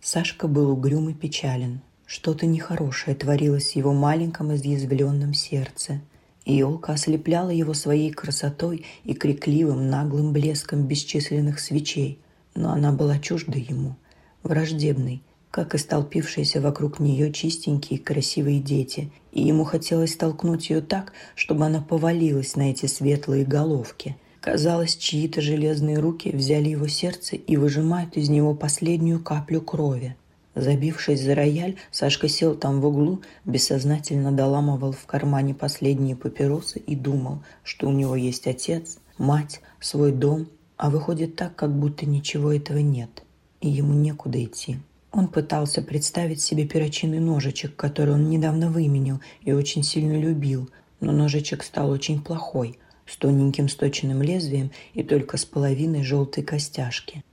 Сашка 0.00 0.48
был 0.48 0.70
угрюм 0.70 1.08
и 1.08 1.14
печален. 1.14 1.80
Что-то 2.14 2.46
нехорошее 2.46 3.16
творилось 3.16 3.72
в 3.72 3.76
его 3.76 3.92
маленьком 3.92 4.54
изъязвленном 4.54 5.34
сердце. 5.34 6.00
Елка 6.46 6.92
ослепляла 6.92 7.50
его 7.50 7.74
своей 7.74 8.12
красотой 8.12 8.86
и 9.02 9.14
крикливым 9.14 9.90
наглым 9.90 10.32
блеском 10.32 10.86
бесчисленных 10.86 11.58
свечей, 11.58 12.20
но 12.54 12.70
она 12.70 12.92
была 12.92 13.18
чужда 13.18 13.58
ему, 13.58 13.96
враждебной, 14.44 15.22
как 15.50 15.74
и 15.74 15.78
столпившиеся 15.78 16.60
вокруг 16.60 17.00
нее 17.00 17.32
чистенькие 17.32 17.98
красивые 17.98 18.60
дети, 18.60 19.10
и 19.32 19.42
ему 19.42 19.64
хотелось 19.64 20.14
толкнуть 20.14 20.70
ее 20.70 20.82
так, 20.82 21.12
чтобы 21.34 21.66
она 21.66 21.80
повалилась 21.80 22.54
на 22.54 22.70
эти 22.70 22.86
светлые 22.86 23.44
головки. 23.44 24.16
Казалось, 24.40 24.94
чьи-то 24.94 25.40
железные 25.40 25.98
руки 25.98 26.30
взяли 26.30 26.68
его 26.68 26.86
сердце 26.86 27.34
и 27.34 27.56
выжимают 27.56 28.16
из 28.16 28.28
него 28.28 28.54
последнюю 28.54 29.18
каплю 29.18 29.60
крови– 29.60 30.14
Забившись 30.54 31.20
за 31.20 31.34
рояль, 31.34 31.76
Сашка 31.90 32.28
сел 32.28 32.54
там 32.54 32.80
в 32.80 32.86
углу, 32.86 33.22
бессознательно 33.44 34.30
доламывал 34.30 34.92
в 34.92 35.04
кармане 35.04 35.52
последние 35.52 36.14
папиросы 36.14 36.78
и 36.78 36.94
думал, 36.94 37.42
что 37.64 37.88
у 37.88 37.92
него 37.92 38.14
есть 38.14 38.46
отец, 38.46 38.98
мать, 39.18 39.60
свой 39.80 40.12
дом, 40.12 40.46
а 40.76 40.90
выходит 40.90 41.34
так, 41.34 41.56
как 41.56 41.74
будто 41.76 42.06
ничего 42.06 42.52
этого 42.52 42.78
нет, 42.78 43.24
и 43.60 43.68
ему 43.68 43.94
некуда 43.94 44.42
идти. 44.42 44.78
Он 45.10 45.26
пытался 45.26 45.82
представить 45.82 46.40
себе 46.40 46.66
перочинный 46.66 47.20
ножичек, 47.20 47.74
который 47.74 48.14
он 48.14 48.28
недавно 48.28 48.70
выменил 48.70 49.20
и 49.42 49.52
очень 49.52 49.82
сильно 49.82 50.18
любил, 50.18 50.70
но 51.00 51.10
ножичек 51.10 51.64
стал 51.64 51.90
очень 51.90 52.22
плохой, 52.22 52.78
с 53.06 53.16
тоненьким 53.16 53.68
сточенным 53.68 54.22
лезвием 54.22 54.70
и 54.94 55.02
только 55.02 55.36
с 55.36 55.44
половиной 55.44 56.04
желтой 56.04 56.44
костяшки. 56.44 57.24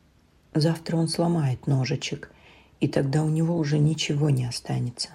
Завтра 0.56 0.98
он 0.98 1.08
сломает 1.08 1.68
ножичек– 1.68 2.32
и 2.82 2.88
тогда 2.88 3.24
у 3.24 3.30
него 3.30 3.56
уже 3.56 3.80
ничего 3.80 4.30
не 4.30 4.46
останется. 4.46 5.10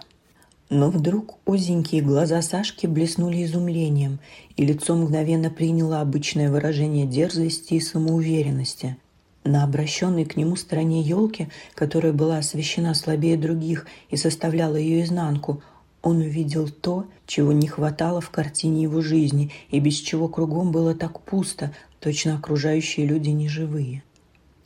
Но 0.71 0.91
вдруг 0.91 1.39
узенькие 1.45 2.01
глаза 2.01 2.41
Сашки 2.43 2.87
блеснули 2.87 3.45
изумлением, 3.45 4.19
и 4.57 4.65
лицо 4.65 4.97
мгновенно 4.97 5.51
приняло 5.51 6.01
обычное 6.01 6.51
выражение 6.51 7.07
дерзости 7.07 7.75
и 7.75 7.81
самоуверенности. 7.81 8.97
На 9.45 9.63
обращенной 9.63 10.25
к 10.25 10.37
нему 10.37 10.57
стороне 10.57 11.03
елки, 11.03 11.49
которая 11.75 12.13
была 12.13 12.39
освещена 12.39 12.95
слабее 12.95 13.37
других 13.37 13.87
и 14.11 14.17
составляла 14.17 14.75
ее 14.75 15.05
изнанку, 15.05 15.63
он 16.03 16.19
увидел 16.19 16.69
то, 16.69 17.07
чего 17.27 17.53
не 17.53 17.69
хватало 17.69 18.21
в 18.21 18.31
картине 18.31 18.83
его 18.83 19.03
жизни 19.03 19.53
и 19.71 19.79
без 19.79 19.95
чего 19.95 20.29
кругом 20.29 20.73
было 20.73 20.95
так 20.95 21.21
пусто, 21.21 21.73
точно 22.01 22.37
окружающие 22.37 23.07
люди 23.07 23.31
неживые 23.31 24.03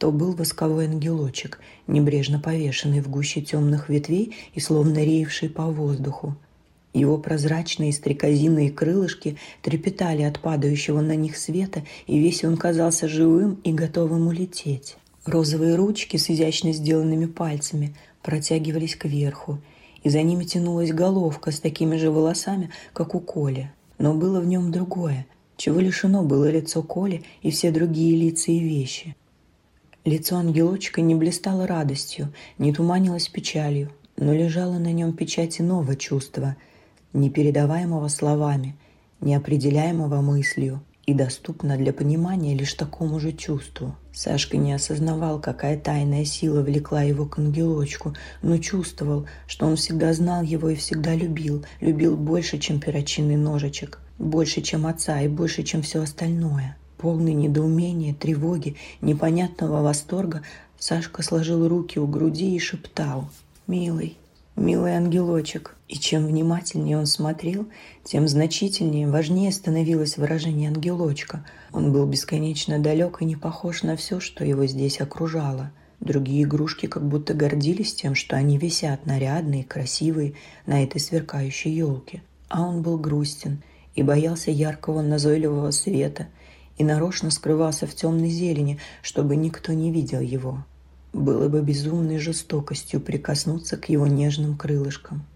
то 0.00 0.10
был 0.10 0.32
восковой 0.32 0.86
ангелочек, 0.86 1.60
небрежно 1.86 2.40
повешенный 2.40 3.02
в 3.02 3.10
гуще 3.10 3.42
темных 3.42 3.90
ветвей 3.90 4.34
и 4.54 4.58
словно 4.58 5.04
реевший 5.04 5.50
по 5.50 5.66
воздуху. 5.66 6.36
Его 6.94 7.18
прозрачные 7.18 7.92
стрекозиные 7.92 8.70
крылышки 8.70 9.36
трепетали 9.60 10.22
от 10.22 10.40
падающего 10.40 11.02
на 11.02 11.16
них 11.16 11.36
света, 11.36 11.84
и 12.06 12.18
весь 12.18 12.42
он 12.44 12.56
казался 12.56 13.08
живым 13.08 13.60
и 13.62 13.72
готовым 13.72 14.26
улететь. 14.28 14.96
Розовые 15.26 15.76
ручки 15.76 16.16
с 16.16 16.30
изящно 16.30 16.72
сделанными 16.72 17.26
пальцами 17.26 17.94
протягивались 18.22 18.96
кверху, 18.96 19.58
и 20.02 20.08
за 20.08 20.22
ними 20.22 20.44
тянулась 20.44 20.92
головка 20.92 21.50
с 21.52 21.60
такими 21.60 21.96
же 21.96 22.10
волосами, 22.10 22.70
как 22.94 23.14
у 23.14 23.20
Коли. 23.20 23.70
Но 23.98 24.14
было 24.14 24.40
в 24.40 24.46
нем 24.46 24.72
другое, 24.72 25.26
чего 25.58 25.78
лишено 25.78 26.22
было 26.22 26.50
лицо 26.50 26.82
Коли 26.82 27.22
и 27.42 27.50
все 27.50 27.70
другие 27.70 28.16
лица 28.16 28.50
и 28.50 28.60
вещи. 28.60 29.14
Лицо 30.06 30.36
ангелочка 30.36 31.02
не 31.02 31.14
блистало 31.14 31.66
радостью, 31.66 32.32
не 32.56 32.72
туманилось 32.72 33.28
печалью, 33.28 33.90
но 34.16 34.32
лежала 34.32 34.78
на 34.78 34.92
нем 34.92 35.12
печать 35.12 35.60
иного 35.60 35.94
чувства, 35.94 36.56
непередаваемого 37.12 38.08
словами, 38.08 38.76
неопределяемого 39.20 40.22
мыслью 40.22 40.82
и 41.04 41.12
доступно 41.12 41.76
для 41.76 41.92
понимания 41.92 42.54
лишь 42.54 42.72
такому 42.72 43.20
же 43.20 43.32
чувству. 43.32 43.94
Сашка 44.14 44.56
не 44.56 44.72
осознавал, 44.72 45.38
какая 45.38 45.78
тайная 45.78 46.24
сила 46.24 46.62
влекла 46.62 47.02
его 47.02 47.26
к 47.26 47.38
ангелочку, 47.38 48.14
но 48.40 48.56
чувствовал, 48.56 49.26
что 49.46 49.66
он 49.66 49.76
всегда 49.76 50.14
знал 50.14 50.42
его 50.42 50.70
и 50.70 50.76
всегда 50.76 51.14
любил, 51.14 51.66
любил 51.82 52.16
больше, 52.16 52.58
чем 52.58 52.80
перочинный 52.80 53.36
ножичек, 53.36 54.00
больше, 54.18 54.62
чем 54.62 54.86
отца 54.86 55.20
и 55.20 55.28
больше, 55.28 55.62
чем 55.62 55.82
все 55.82 56.00
остальное. 56.00 56.76
Полный 57.00 57.32
недоумения, 57.32 58.12
тревоги, 58.12 58.76
непонятного 59.00 59.80
восторга, 59.80 60.42
Сашка 60.78 61.22
сложил 61.22 61.66
руки 61.66 61.98
у 61.98 62.06
груди 62.06 62.54
и 62.54 62.58
шептал 62.58 63.30
«Милый, 63.66 64.18
милый 64.54 64.92
ангелочек». 64.92 65.76
И 65.88 65.94
чем 65.94 66.26
внимательнее 66.26 66.98
он 66.98 67.06
смотрел, 67.06 67.66
тем 68.04 68.28
значительнее, 68.28 69.08
важнее 69.08 69.50
становилось 69.50 70.18
выражение 70.18 70.68
ангелочка. 70.68 71.42
Он 71.72 71.90
был 71.90 72.04
бесконечно 72.04 72.78
далек 72.78 73.22
и 73.22 73.24
не 73.24 73.34
похож 73.34 73.82
на 73.82 73.96
все, 73.96 74.20
что 74.20 74.44
его 74.44 74.66
здесь 74.66 75.00
окружало. 75.00 75.72
Другие 76.00 76.42
игрушки 76.42 76.84
как 76.84 77.08
будто 77.08 77.32
гордились 77.32 77.94
тем, 77.94 78.14
что 78.14 78.36
они 78.36 78.58
висят 78.58 79.06
нарядные, 79.06 79.64
красивые 79.64 80.34
на 80.66 80.82
этой 80.82 81.00
сверкающей 81.00 81.72
елке. 81.72 82.22
А 82.50 82.60
он 82.60 82.82
был 82.82 82.98
грустен 82.98 83.62
и 83.94 84.02
боялся 84.02 84.50
яркого 84.50 85.00
назойливого 85.00 85.70
света– 85.70 86.26
и 86.80 86.84
нарочно 86.84 87.30
скрывался 87.30 87.86
в 87.86 87.94
темной 87.94 88.30
зелени, 88.30 88.78
чтобы 89.02 89.36
никто 89.36 89.74
не 89.74 89.92
видел 89.92 90.20
его. 90.20 90.64
Было 91.12 91.46
бы 91.50 91.60
безумной 91.60 92.16
жестокостью 92.16 93.02
прикоснуться 93.02 93.76
к 93.76 93.90
его 93.90 94.06
нежным 94.06 94.56
крылышкам. 94.56 95.26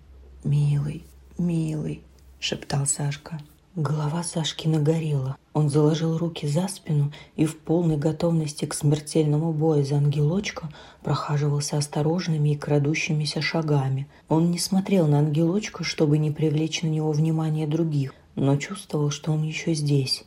«Милый, 0.42 1.04
милый»,— 1.36 2.00
шептал 2.40 2.86
Сашка. 2.86 3.42
Голова 3.76 4.22
Сашки 4.22 4.68
нагорела. 4.68 5.36
Он 5.52 5.68
заложил 5.68 6.16
руки 6.16 6.46
за 6.46 6.66
спину 6.66 7.12
и 7.36 7.44
в 7.44 7.58
полной 7.58 7.98
готовности 7.98 8.64
к 8.64 8.72
смертельному 8.72 9.52
бою 9.52 9.84
за 9.84 9.96
ангелочка 9.96 10.70
прохаживался 11.02 11.76
осторожными 11.76 12.54
и 12.54 12.56
крадущимися 12.56 13.42
шагами. 13.42 14.08
Он 14.30 14.50
не 14.50 14.58
смотрел 14.58 15.08
на 15.08 15.18
ангелочка, 15.18 15.84
чтобы 15.84 16.16
не 16.16 16.30
привлечь 16.30 16.80
на 16.80 16.86
него 16.86 17.12
внимание 17.12 17.66
других, 17.66 18.14
но 18.34 18.56
чувствовал, 18.56 19.10
что 19.10 19.30
он 19.30 19.42
еще 19.42 19.74
здесь, 19.74 20.24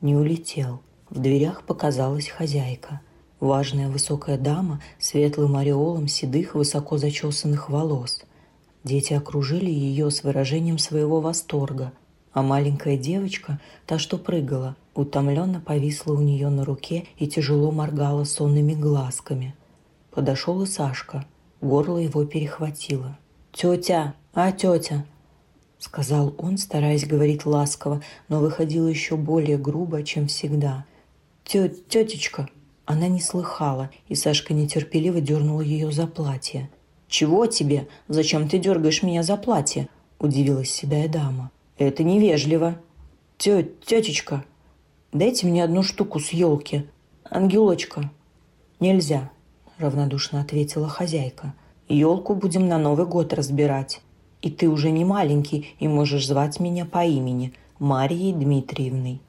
не 0.00 0.16
улетел. 0.16 0.80
В 1.08 1.18
дверях 1.18 1.64
показалась 1.64 2.28
хозяйка. 2.28 3.00
Важная 3.40 3.88
высокая 3.88 4.38
дама 4.38 4.80
светлым 4.98 5.56
ореолом 5.56 6.08
седых 6.08 6.54
высоко 6.54 6.98
зачесанных 6.98 7.70
волос. 7.70 8.22
Дети 8.84 9.12
окружили 9.12 9.70
ее 9.70 10.10
с 10.10 10.22
выражением 10.22 10.78
своего 10.78 11.20
восторга, 11.20 11.92
а 12.32 12.42
маленькая 12.42 12.96
девочка, 12.96 13.60
та, 13.86 13.98
что 13.98 14.18
прыгала, 14.18 14.76
утомленно 14.94 15.60
повисла 15.60 16.14
у 16.14 16.20
нее 16.20 16.48
на 16.48 16.64
руке 16.64 17.06
и 17.18 17.26
тяжело 17.26 17.72
моргала 17.72 18.24
сонными 18.24 18.74
глазками. 18.74 19.54
Подошел 20.10 20.62
и 20.62 20.66
Сашка. 20.66 21.24
Горло 21.60 21.98
его 21.98 22.24
перехватило. 22.24 23.18
«Тетя! 23.52 24.14
А, 24.32 24.52
тетя! 24.52 25.04
Сказал 25.80 26.34
он, 26.38 26.58
стараясь 26.58 27.06
говорить 27.06 27.46
ласково, 27.46 28.02
но 28.28 28.38
выходило 28.38 28.86
еще 28.86 29.16
более 29.16 29.58
грубо, 29.58 30.04
чем 30.04 30.28
всегда. 30.28 30.84
«Тет, 31.44 31.88
тетечка!» 31.88 32.48
Она 32.84 33.08
не 33.08 33.20
слыхала, 33.20 33.90
и 34.08 34.14
Сашка 34.14 34.52
нетерпеливо 34.52 35.20
дернула 35.20 35.62
ее 35.62 35.90
за 35.90 36.06
платье. 36.06 36.70
«Чего 37.08 37.46
тебе? 37.46 37.88
Зачем 38.08 38.48
ты 38.48 38.58
дергаешь 38.58 39.02
меня 39.02 39.22
за 39.22 39.36
платье?»– 39.36 39.88
удивилась 40.18 40.70
седая 40.70 41.08
дама. 41.08 41.50
«Это 41.78 42.04
невежливо». 42.04 42.76
«Тет, 43.38 43.84
тетечка, 43.84 44.44
дайте 45.12 45.46
мне 45.46 45.64
одну 45.64 45.82
штуку 45.82 46.20
с 46.20 46.30
елки. 46.30 46.86
Ангелочка». 47.24 48.10
«Нельзя»,– 48.80 49.30
равнодушно 49.78 50.40
ответила 50.40 50.88
хозяйка. 50.88 51.54
«Елку 51.88 52.34
будем 52.34 52.68
на 52.68 52.76
Новый 52.76 53.06
год 53.06 53.32
разбирать». 53.32 54.02
И 54.42 54.50
ты 54.50 54.68
уже 54.68 54.90
не 54.90 55.04
маленький 55.04 55.74
и 55.78 55.88
можешь 55.88 56.26
звать 56.26 56.60
меня 56.60 56.84
по 56.84 57.04
имени 57.04 57.52
Марией 57.78 58.32
Дмитриевной». 58.32 59.20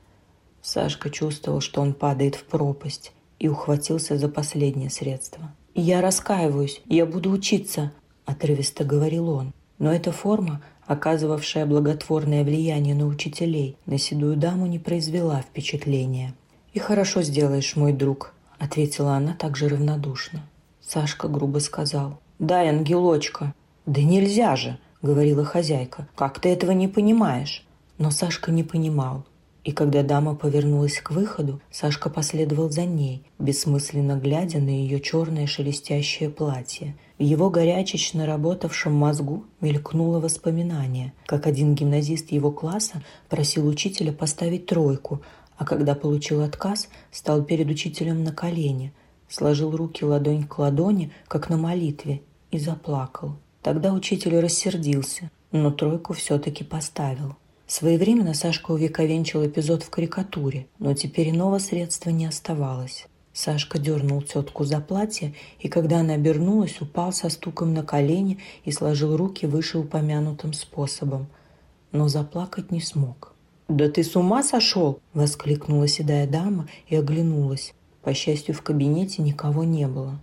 Сашка 0.61 1.09
чувствовал, 1.09 1.59
что 1.59 1.81
он 1.81 1.93
падает 1.93 2.35
в 2.35 2.43
пропасть 2.43 3.11
и 3.39 3.47
ухватился 3.47 4.17
за 4.17 4.29
последнее 4.29 4.89
средство. 4.89 5.51
«Я 5.73 6.01
раскаиваюсь, 6.01 6.81
я 6.85 7.05
буду 7.05 7.31
учиться»,– 7.31 7.91
отрывисто 8.25 8.83
говорил 8.83 9.29
он. 9.29 9.53
Но 9.79 9.91
эта 9.91 10.11
форма, 10.11 10.61
оказывавшая 10.85 11.65
благотворное 11.65 12.43
влияние 12.43 12.93
на 12.93 13.07
учителей, 13.07 13.77
на 13.87 13.97
седую 13.97 14.35
даму 14.35 14.67
не 14.67 14.77
произвела 14.77 15.41
впечатления. 15.41 16.35
«И 16.73 16.79
хорошо 16.79 17.23
сделаешь, 17.23 17.75
мой 17.75 17.93
друг»,– 17.93 18.35
ответила 18.59 19.15
она 19.15 19.33
также 19.33 19.67
равнодушно. 19.69 20.41
Сашка 20.81 21.27
грубо 21.27 21.57
сказал. 21.59 22.19
«Дай, 22.37 22.69
ангелочка». 22.69 23.55
«Да 23.87 24.01
нельзя 24.01 24.55
же!»— 24.55 24.77
говорила 25.01 25.43
хозяйка. 25.43 26.07
«Как 26.15 26.39
ты 26.39 26.49
этого 26.49 26.71
не 26.71 26.87
понимаешь?» 26.87 27.65
Но 27.97 28.11
Сашка 28.11 28.51
не 28.51 28.63
понимал. 28.63 29.25
И 29.63 29.71
когда 29.73 30.01
дама 30.01 30.33
повернулась 30.33 30.99
к 30.99 31.11
выходу, 31.11 31.61
Сашка 31.69 32.09
последовал 32.09 32.71
за 32.71 32.85
ней, 32.85 33.23
бессмысленно 33.37 34.17
глядя 34.17 34.59
на 34.59 34.69
ее 34.69 34.99
черное 34.99 35.45
шелестящее 35.45 36.31
платье. 36.31 36.95
В 37.19 37.23
его 37.23 37.51
горячечно 37.51 38.25
работавшем 38.25 38.91
мозгу 38.91 39.45
мелькнуло 39.59 40.19
воспоминание, 40.19 41.13
как 41.27 41.45
один 41.45 41.75
гимназист 41.75 42.31
его 42.31 42.51
класса 42.51 43.03
просил 43.29 43.67
учителя 43.67 44.11
поставить 44.11 44.65
тройку, 44.65 45.21
а 45.57 45.65
когда 45.65 45.93
получил 45.93 46.41
отказ, 46.41 46.89
стал 47.11 47.43
перед 47.43 47.69
учителем 47.69 48.23
на 48.23 48.31
колени, 48.33 48.93
сложил 49.29 49.75
руки 49.75 50.03
ладонь 50.03 50.47
к 50.47 50.57
ладони, 50.57 51.11
как 51.27 51.51
на 51.51 51.57
молитве, 51.57 52.23
и 52.49 52.57
заплакал. 52.57 53.35
Тогда 53.61 53.93
учитель 53.93 54.39
рассердился, 54.39 55.29
но 55.51 55.71
тройку 55.71 56.13
все-таки 56.13 56.63
поставил. 56.63 57.35
Своевременно 57.67 58.33
Сашка 58.33 58.71
увековенчил 58.71 59.45
эпизод 59.45 59.83
в 59.83 59.89
карикатуре, 59.89 60.67
но 60.79 60.93
теперь 60.93 61.29
иного 61.29 61.59
средства 61.59 62.09
не 62.09 62.25
оставалось. 62.25 63.05
Сашка 63.33 63.79
дернул 63.79 64.21
тетку 64.21 64.65
за 64.65 64.81
платье, 64.81 65.33
и 65.59 65.69
когда 65.69 65.99
она 65.99 66.15
обернулась, 66.15 66.81
упал 66.81 67.13
со 67.13 67.29
стуком 67.29 67.73
на 67.73 67.83
колени 67.83 68.39
и 68.65 68.71
сложил 68.71 69.15
руки 69.15 69.45
вышеупомянутым 69.45 70.51
способом. 70.53 71.27
Но 71.93 72.09
заплакать 72.09 72.71
не 72.71 72.81
смог. 72.81 73.33
«Да 73.69 73.89
ты 73.89 74.03
с 74.03 74.17
ума 74.17 74.43
сошел!»– 74.43 74.99
воскликнула 75.13 75.87
седая 75.87 76.27
дама 76.27 76.67
и 76.87 76.95
оглянулась. 76.97 77.73
По 78.01 78.13
счастью, 78.13 78.53
в 78.53 78.61
кабинете 78.63 79.21
никого 79.21 79.63
не 79.63 79.87
было. 79.87 80.19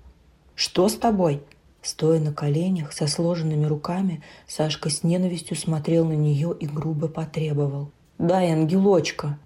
«Что 0.55 0.88
с 0.88 0.94
тобой?» 0.94 1.40
Стоя 1.88 2.20
на 2.20 2.35
коленях, 2.35 2.92
со 2.92 3.07
сложенными 3.07 3.64
руками, 3.64 4.20
Сашка 4.46 4.90
с 4.90 5.05
ненавистью 5.05 5.57
смотрел 5.57 6.05
на 6.05 6.12
нее 6.12 6.55
и 6.61 6.66
грубо 6.66 7.09
потребовал. 7.09 7.92
«Дай, 8.18 8.51
ангелочка!» 8.51 9.38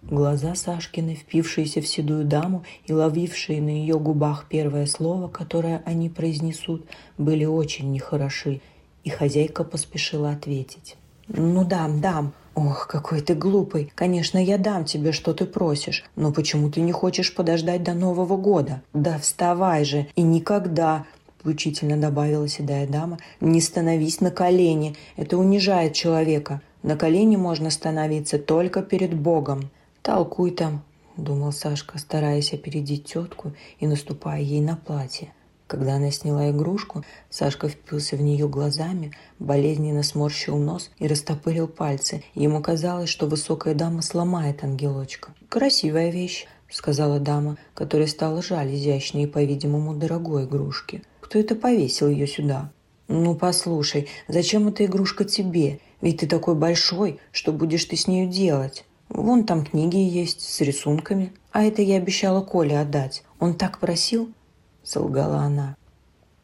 Глаза 0.00 0.54
Сашкины, 0.54 1.14
впившиеся 1.14 1.82
в 1.82 1.86
седую 1.86 2.24
даму 2.24 2.64
и 2.86 2.94
ловившие 2.94 3.60
на 3.60 3.68
ее 3.68 3.98
губах 3.98 4.46
первое 4.48 4.86
слово, 4.86 5.28
которое 5.28 5.82
они 5.84 6.08
произнесут, 6.08 6.86
были 7.18 7.44
очень 7.44 7.92
нехороши, 7.92 8.62
и 9.02 9.10
хозяйка 9.10 9.62
поспешила 9.62 10.30
ответить. 10.30 10.96
«Ну 11.28 11.66
дам, 11.66 12.00
дам. 12.00 12.32
Ох, 12.54 12.86
какой 12.86 13.20
ты 13.20 13.34
глупый. 13.34 13.92
Конечно, 13.94 14.38
я 14.38 14.56
дам 14.56 14.86
тебе, 14.86 15.12
что 15.12 15.34
ты 15.34 15.44
просишь, 15.44 16.02
но 16.16 16.32
почему 16.32 16.70
ты 16.70 16.80
не 16.80 16.92
хочешь 16.92 17.34
подождать 17.34 17.82
до 17.82 17.92
Нового 17.92 18.38
года? 18.38 18.80
Да 18.94 19.18
вставай 19.18 19.84
же, 19.84 20.06
и 20.16 20.22
никогда, 20.22 21.04
Учительно 21.44 21.96
добавила 21.96 22.48
седая 22.48 22.86
дама. 22.86 23.18
«Не 23.40 23.60
становись 23.60 24.20
на 24.20 24.30
колени. 24.30 24.96
Это 25.16 25.36
унижает 25.36 25.92
человека. 25.92 26.62
На 26.82 26.96
колени 26.96 27.36
можно 27.36 27.70
становиться 27.70 28.38
только 28.38 28.82
перед 28.82 29.14
Богом». 29.14 29.70
«Толкуй 30.02 30.50
там»,— 30.50 30.82
думал 31.16 31.52
Сашка, 31.52 31.98
стараясь 31.98 32.52
опередить 32.52 33.04
тетку 33.06 33.52
и 33.78 33.86
наступая 33.86 34.40
ей 34.40 34.60
на 34.60 34.76
платье. 34.76 35.32
Когда 35.66 35.96
она 35.96 36.10
сняла 36.10 36.50
игрушку, 36.50 37.04
Сашка 37.30 37.68
впился 37.68 38.16
в 38.16 38.20
нее 38.20 38.48
глазами, 38.48 39.12
болезненно 39.38 40.02
сморщил 40.02 40.58
нос 40.58 40.90
и 40.98 41.06
растопырил 41.06 41.68
пальцы. 41.68 42.22
Ему 42.34 42.60
казалось, 42.60 43.08
что 43.08 43.26
высокая 43.26 43.74
дама 43.74 44.02
сломает 44.02 44.62
ангелочка. 44.62 45.34
«Красивая 45.48 46.10
вещь»,— 46.10 46.46
сказала 46.74 47.20
дама, 47.20 47.56
которая 47.72 48.08
стала 48.08 48.42
жаль 48.42 48.74
изящной 48.74 49.22
и, 49.22 49.26
по-видимому, 49.26 49.94
дорогой 49.94 50.44
игрушки. 50.44 51.02
Кто 51.20 51.38
это 51.38 51.54
повесил 51.54 52.08
ее 52.08 52.26
сюда? 52.26 52.72
«Ну, 53.06 53.34
послушай, 53.34 54.08
зачем 54.28 54.68
эта 54.68 54.84
игрушка 54.84 55.24
тебе? 55.24 55.78
Ведь 56.00 56.20
ты 56.20 56.26
такой 56.26 56.54
большой, 56.54 57.20
что 57.32 57.52
будешь 57.52 57.84
ты 57.84 57.96
с 57.96 58.08
нею 58.08 58.28
делать? 58.28 58.84
Вон 59.08 59.44
там 59.44 59.64
книги 59.64 59.98
есть 59.98 60.40
с 60.40 60.60
рисунками. 60.62 61.32
А 61.52 61.62
это 61.62 61.80
я 61.82 61.96
обещала 61.96 62.40
Коле 62.40 62.78
отдать. 62.78 63.22
Он 63.38 63.54
так 63.54 63.78
просил?»– 63.78 64.30
солгала 64.82 65.38
она. 65.38 65.76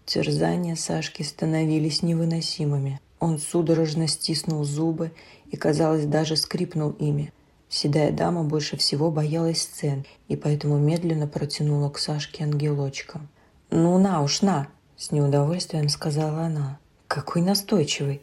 Терзания 0.04 0.76
Сашки 0.76 1.22
становились 1.22 2.02
невыносимыми. 2.02 3.00
Он 3.18 3.38
судорожно 3.38 4.06
стиснул 4.06 4.64
зубы 4.64 5.12
и, 5.50 5.56
казалось, 5.56 6.04
даже 6.04 6.36
скрипнул 6.36 6.90
ими. 6.90 7.32
Седая 7.70 8.11
дама 8.11 8.42
больше 8.42 8.76
всего 8.76 9.12
боялась 9.12 9.62
сцен 9.62 10.04
и 10.26 10.37
поэтому 10.37 10.76
медленно 10.76 11.28
протянула 11.28 11.88
к 11.88 11.98
Сашке 11.98 12.42
ангелочка. 12.42 13.20
«Ну 13.70 13.96
на 13.98 14.22
уж, 14.22 14.42
на!»– 14.42 14.66
с 14.96 15.12
неудовольствием 15.12 15.88
сказала 15.88 16.42
она. 16.42 16.80
«Какой 17.06 17.42
настойчивый!» 17.42 18.22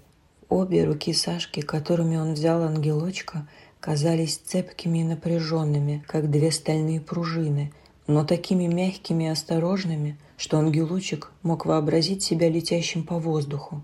Обе 0.50 0.84
руки 0.84 1.14
Сашки, 1.14 1.62
которыми 1.62 2.18
он 2.18 2.34
взял 2.34 2.62
ангелочка, 2.62 3.48
казались 3.80 4.36
цепкими 4.38 5.00
и 5.00 5.04
напряженными, 5.06 6.04
как 6.08 6.30
две 6.30 6.52
стальные 6.52 7.00
пружины, 7.00 7.72
но 8.06 8.26
такими 8.26 8.68
мягкими 8.68 9.26
и 9.26 9.28
осторожными, 9.28 10.18
что 10.36 10.58
ангелочек 10.58 11.32
мог 11.42 11.66
вообразить 11.66 12.22
себя 12.22 12.50
летящим 12.50 13.04
по 13.04 13.18
воздуху. 13.18 13.82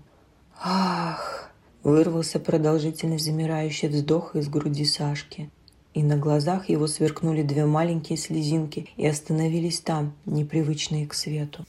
«Ах!»– 0.62 1.50
вырвался 1.84 2.40
продолжительный 2.40 3.18
замирающий 3.18 3.88
вздох 3.88 4.34
из 4.34 4.48
груди 4.48 4.84
Сашки 4.84 5.50
и 5.94 6.02
на 6.02 6.16
глазах 6.16 6.68
его 6.68 6.86
сверкнули 6.86 7.42
две 7.42 7.64
маленькие 7.64 8.18
слезинки 8.18 8.88
и 8.96 9.06
остановились 9.06 9.80
там, 9.80 10.12
непривычные 10.26 11.06
к 11.06 11.14
свету. 11.14 11.64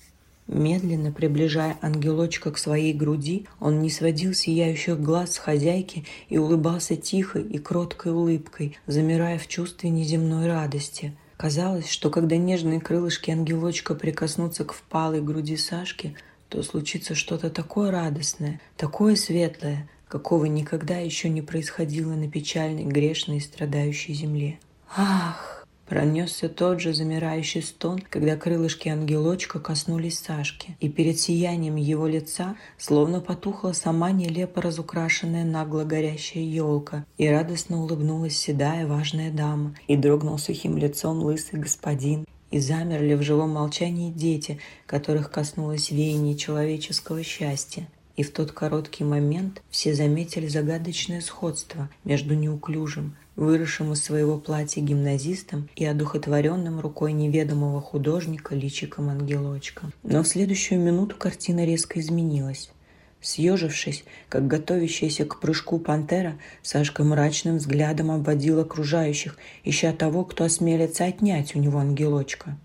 Медленно 0.47 1.11
приближая 1.11 1.77
ангелочка 1.81 2.51
к 2.51 2.57
своей 2.57 2.93
груди, 2.93 3.47
он 3.59 3.81
не 3.81 3.89
сводил 3.89 4.33
сияющих 4.33 4.99
глаз 4.99 5.33
с 5.33 5.37
хозяйки 5.37 6.05
и 6.29 6.37
улыбался 6.37 6.95
тихой 6.95 7.43
и 7.43 7.57
кроткой 7.57 8.11
улыбкой, 8.11 8.77
замирая 8.85 9.39
в 9.39 9.47
чувстве 9.47 9.89
неземной 9.89 10.47
радости. 10.47 11.15
Казалось, 11.37 11.89
что 11.89 12.09
когда 12.09 12.37
нежные 12.37 12.79
крылышки 12.79 13.31
ангелочка 13.31 13.95
прикоснутся 13.95 14.65
к 14.65 14.73
впалой 14.73 15.21
груди 15.21 15.57
Сашки, 15.57 16.15
то 16.49 16.61
случится 16.61 17.15
что-то 17.15 17.49
такое 17.49 17.89
радостное, 17.89 18.61
такое 18.77 19.15
светлое, 19.15 19.89
какого 20.07 20.45
никогда 20.45 20.97
еще 20.97 21.29
не 21.29 21.41
происходило 21.41 22.13
на 22.13 22.29
печальной, 22.29 22.83
грешной 22.83 23.37
и 23.37 23.41
страдающей 23.41 24.13
земле. 24.13 24.59
Ах! 24.95 25.55
Пронесся 25.87 26.49
тот 26.49 26.79
же 26.79 26.95
замирающий 26.95 27.61
стон, 27.61 27.99
когда 28.09 28.35
крылышки 28.35 28.89
ангелочка 28.89 29.59
коснулись 29.59 30.17
Сашки, 30.17 30.75
и 30.79 30.89
перед 30.89 31.19
сиянием 31.19 31.75
его 31.75 32.07
лица 32.07 32.55
словно 32.79 33.21
потухла 33.21 33.71
сама 33.73 34.11
нелепо 34.11 34.63
разукрашенная 34.63 35.43
нагло 35.43 35.83
горящая 35.83 36.43
елка, 36.43 37.05
и 37.19 37.29
радостно 37.29 37.79
улыбнулась 37.83 38.35
седая 38.35 38.87
важная 38.87 39.31
дама, 39.31 39.75
и 39.87 39.95
дрогнул 39.95 40.39
сухим 40.39 40.75
лицом 40.75 41.19
лысый 41.19 41.59
господин, 41.59 42.25
и 42.49 42.59
замерли 42.59 43.13
в 43.13 43.21
живом 43.21 43.51
молчании 43.51 44.11
дети, 44.11 44.59
которых 44.87 45.29
коснулось 45.29 45.91
веяние 45.91 46.35
человеческого 46.35 47.21
счастья. 47.21 47.87
И 48.15 48.23
в 48.23 48.31
тот 48.31 48.51
короткий 48.51 49.03
момент 49.03 49.61
все 49.69 49.93
заметили 49.93 50.47
загадочное 50.47 51.19
сходство 51.19 51.89
между 52.05 52.33
неуклюжим, 52.33 53.15
выросшим 53.35 53.91
из 53.91 54.03
своего 54.03 54.37
платья 54.37 54.81
гимназистом 54.81 55.69
и 55.75 55.85
одухотворенным 55.85 56.79
рукой 56.79 57.11
неведомого 57.11 57.81
художника 57.81 58.55
личиком 58.55 59.09
ангелочка. 59.09 59.91
Но 60.03 60.23
в 60.23 60.27
следующую 60.27 60.79
минуту 60.79 61.17
картина 61.17 61.65
резко 61.65 61.99
изменилась. 61.99 62.71
Съежившись, 63.19 64.03
как 64.29 64.47
готовящаяся 64.47 65.25
к 65.25 65.39
прыжку 65.39 65.79
пантера, 65.79 66.37
Сашка 66.61 67.03
мрачным 67.03 67.57
взглядом 67.57 68.11
обводил 68.11 68.59
окружающих, 68.59 69.37
ища 69.63 69.91
того, 69.93 70.23
кто 70.25 70.43
осмелится 70.43 71.05
отнять 71.05 71.55
у 71.55 71.59
него 71.59 71.79
ангелочка. 71.79 72.55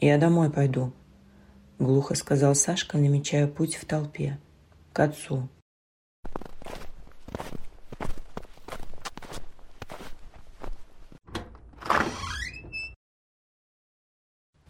«Я 0.00 0.16
домой 0.16 0.50
пойду», 0.50 0.92
глухо 1.80 2.14
сказал 2.14 2.54
Сашка, 2.54 2.98
намечая 2.98 3.46
путь 3.48 3.74
в 3.74 3.84
толпе. 3.86 4.38
К 4.92 5.00
отцу. 5.00 5.48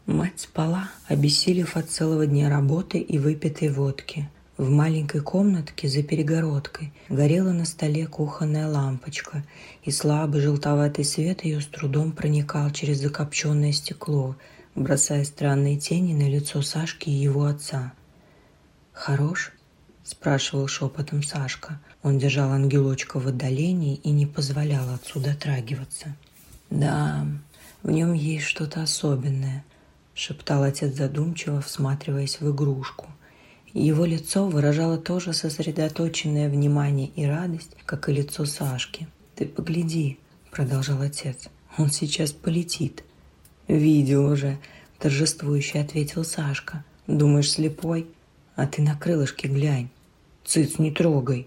Мать 0.07 0.41
спала, 0.41 0.91
обессилев 1.09 1.77
от 1.77 1.91
целого 1.91 2.27
дня 2.27 2.49
работы 2.49 2.99
и 2.99 3.19
выпитой 3.19 3.71
водки. 3.71 4.29
В 4.57 4.69
маленькой 4.69 5.23
комнатке 5.23 5.89
за 5.89 6.03
перегородкой 6.03 6.93
горела 7.09 7.53
на 7.53 7.65
столе 7.65 8.07
кухонная 8.07 8.69
лампочка, 8.69 9.43
и 9.83 9.91
слабый 9.91 10.43
желтоватый 10.43 11.05
свет 11.05 11.45
ее 11.45 11.63
с 11.63 11.67
трудом 11.67 12.13
проникал 12.13 12.71
через 12.71 13.01
закопченное 13.01 13.73
стекло, 13.73 14.37
бросая 14.81 15.25
странные 15.25 15.79
тени 15.79 16.15
на 16.15 16.29
лицо 16.29 16.63
Сашки 16.63 17.11
и 17.11 17.13
его 17.13 17.45
отца. 17.45 17.93
«Хорош?»– 18.93 19.53
спрашивал 20.05 20.67
шепотом 20.69 21.23
Сашка. 21.23 21.81
Он 22.03 22.19
держал 22.19 22.51
ангелочка 22.51 23.21
в 23.21 23.29
отдалении 23.29 23.97
и 23.97 24.11
не 24.11 24.27
позволял 24.27 24.89
отцу 24.89 25.21
дотрагиваться. 25.21 26.17
«Да, 26.71 27.27
в 27.83 27.91
нем 27.91 28.15
есть 28.15 28.47
что-то 28.47 28.83
особенное»,– 28.83 29.65
шептал 30.15 30.63
отец 30.63 30.95
задумчиво, 30.97 31.61
всматриваясь 31.61 32.41
в 32.41 32.51
игрушку. 32.51 33.07
Его 33.73 34.05
лицо 34.05 34.49
выражало 34.49 34.97
тоже 34.97 35.33
сосредоточенное 35.33 36.49
внимание 36.49 37.09
и 37.09 37.25
радость, 37.27 37.77
как 37.85 38.09
и 38.09 38.13
лицо 38.13 38.47
Сашки. 38.47 39.07
«Ты 39.37 39.47
погляди»,– 39.47 40.19
продолжал 40.51 41.03
отец,– 41.03 41.49
«он 41.79 41.91
сейчас 41.91 42.33
полетит. 42.33 43.05
«Видел 43.69 44.27
уже»,– 44.27 44.59
торжествующе 44.99 45.81
ответил 45.81 46.25
Сашка. 46.25 46.85
«Думаешь, 47.07 47.51
слепой? 47.51 48.07
А 48.57 48.67
ты 48.67 48.83
на 48.83 48.97
крылышке 48.97 49.49
глянь. 49.49 49.89
Цыц, 50.45 50.79
не 50.79 50.91
трогай». 50.91 51.47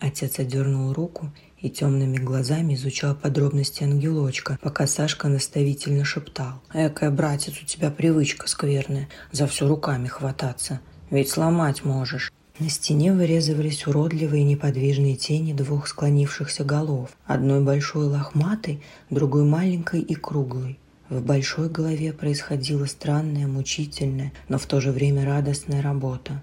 Отец 0.00 0.38
отдернул 0.38 0.92
руку 0.92 1.30
и 1.58 1.70
темными 1.70 2.16
глазами 2.16 2.74
изучал 2.74 3.14
подробности 3.14 3.84
ангелочка, 3.84 4.58
пока 4.60 4.86
Сашка 4.88 5.28
наставительно 5.28 6.04
шептал. 6.04 6.60
«Экая, 6.74 7.10
братец, 7.10 7.54
у 7.62 7.66
тебя 7.66 7.90
привычка 7.90 8.48
скверная, 8.48 9.08
за 9.30 9.46
все 9.46 9.68
руками 9.68 10.08
хвататься. 10.08 10.80
Ведь 11.10 11.30
сломать 11.30 11.84
можешь». 11.84 12.32
На 12.58 12.68
стене 12.68 13.12
вырезывались 13.12 13.86
уродливые 13.86 14.44
неподвижные 14.44 15.16
тени 15.16 15.52
двух 15.52 15.88
склонившихся 15.88 16.64
голов. 16.64 17.10
Одной 17.24 17.60
большой 17.62 18.06
лохматой, 18.06 18.82
другой 19.08 19.44
маленькой 19.44 20.00
и 20.00 20.14
круглой. 20.14 20.78
В 21.12 21.20
большой 21.20 21.68
голове 21.68 22.14
происходила 22.14 22.86
странная, 22.86 23.46
мучительная, 23.46 24.32
но 24.48 24.56
в 24.56 24.64
то 24.64 24.80
же 24.80 24.92
время 24.92 25.26
радостная 25.26 25.82
работа. 25.82 26.42